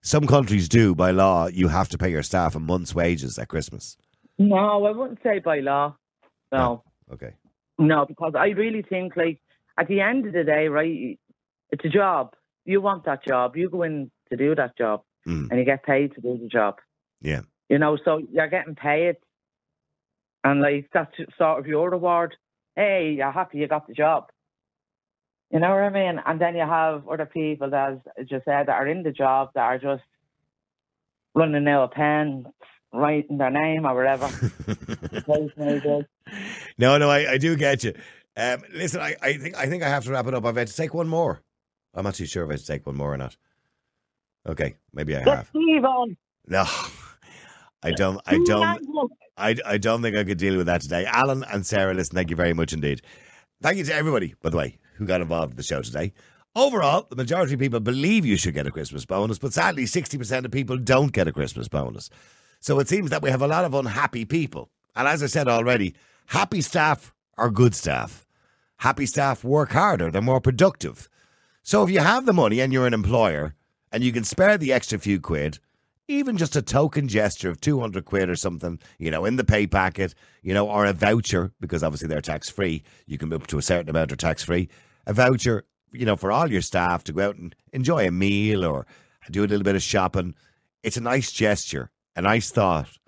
[0.06, 1.46] Some countries do, by law.
[1.46, 3.96] You have to pay your staff a month's wages at Christmas.
[4.38, 5.96] No, I wouldn't say by law.
[6.52, 7.32] No, Okay.
[7.78, 9.40] no, because I really think, like,
[9.78, 11.18] at the end of the day, right,
[11.70, 12.34] it's a job.
[12.66, 13.56] You want that job.
[13.56, 15.48] You go in to do that job Mm.
[15.50, 16.80] and you get paid to do the job.
[17.22, 17.40] Yeah.
[17.70, 19.16] You know, so you're getting paid.
[20.44, 22.36] And, like, that's sort of your reward.
[22.76, 24.30] Hey, you're happy you got the job.
[25.54, 26.20] You know what I mean?
[26.26, 29.50] And then you have other people that, as you said, that are in the job
[29.54, 30.02] that are just
[31.32, 32.46] running out of pen,
[32.92, 34.26] writing their name or whatever.
[34.26, 36.04] The case may be.
[36.76, 37.94] No, no, I, I do get you.
[38.36, 40.44] Um, listen, I, I think I think I have to wrap it up.
[40.44, 41.40] I've had to take one more.
[41.94, 43.36] I'm not too sure if I have to take one more or not.
[44.48, 45.50] Okay, maybe I have.
[46.48, 46.64] No,
[47.80, 48.20] I don't.
[48.26, 49.12] I don't.
[49.36, 51.06] I, I don't think I could deal with that today.
[51.06, 53.02] Alan and Sarah, listen, thank you very much indeed.
[53.62, 56.12] Thank you to everybody, by the way, who got involved in the show today.
[56.56, 60.44] Overall, the majority of people believe you should get a Christmas bonus, but sadly, 60%
[60.44, 62.10] of people don't get a Christmas bonus.
[62.60, 64.70] So it seems that we have a lot of unhappy people.
[64.94, 65.94] And as I said already,
[66.26, 68.24] happy staff are good staff.
[68.78, 71.08] Happy staff work harder, they're more productive.
[71.62, 73.54] So if you have the money and you're an employer
[73.90, 75.58] and you can spare the extra few quid,
[76.08, 79.66] even just a token gesture of 200 quid or something, you know, in the pay
[79.66, 82.82] packet, you know, or a voucher, because obviously they're tax free.
[83.06, 84.68] You can up to a certain amount are tax free.
[85.06, 88.64] A voucher, you know, for all your staff to go out and enjoy a meal
[88.64, 88.86] or
[89.30, 90.34] do a little bit of shopping.
[90.82, 92.98] It's a nice gesture, a nice thought,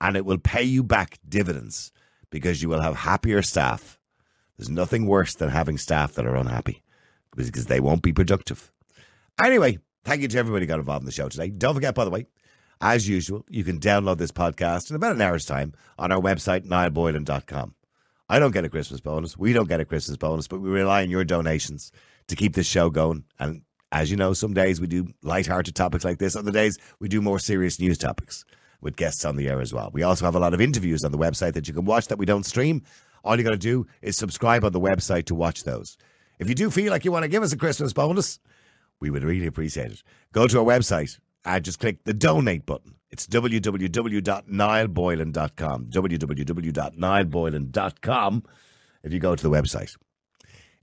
[0.00, 1.92] and it will pay you back dividends
[2.30, 3.98] because you will have happier staff.
[4.56, 6.82] There's nothing worse than having staff that are unhappy
[7.34, 8.72] because they won't be productive.
[9.38, 11.50] Anyway, thank you to everybody who got involved in the show today.
[11.50, 12.26] Don't forget, by the way,
[12.80, 16.66] as usual, you can download this podcast in about an hour's time on our website,
[16.66, 17.74] niallboylan.com.
[18.28, 19.36] I don't get a Christmas bonus.
[19.36, 21.92] We don't get a Christmas bonus, but we rely on your donations
[22.28, 23.24] to keep this show going.
[23.38, 23.62] And
[23.92, 26.34] as you know, some days we do light-hearted topics like this.
[26.36, 28.44] Other days we do more serious news topics
[28.80, 29.90] with guests on the air as well.
[29.92, 32.18] We also have a lot of interviews on the website that you can watch that
[32.18, 32.82] we don't stream.
[33.24, 35.96] All you got to do is subscribe on the website to watch those.
[36.38, 38.38] If you do feel like you want to give us a Christmas bonus,
[39.00, 40.02] we would really appreciate it.
[40.32, 42.96] Go to our website and just click the donate button.
[43.10, 45.86] It's www.niallboylan.com.
[45.86, 48.42] www.niallboylan.com
[49.04, 49.96] if you go to the website.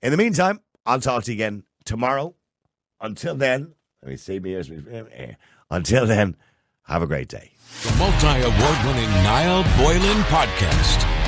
[0.02, 2.34] In the meantime, I'll talk to you again tomorrow.
[3.02, 4.56] Until then, let me see me.
[4.56, 5.34] Eh,
[5.70, 6.38] until then,
[6.84, 7.52] have a great day.
[7.84, 11.13] The multi award winning Niall Boylan Podcast.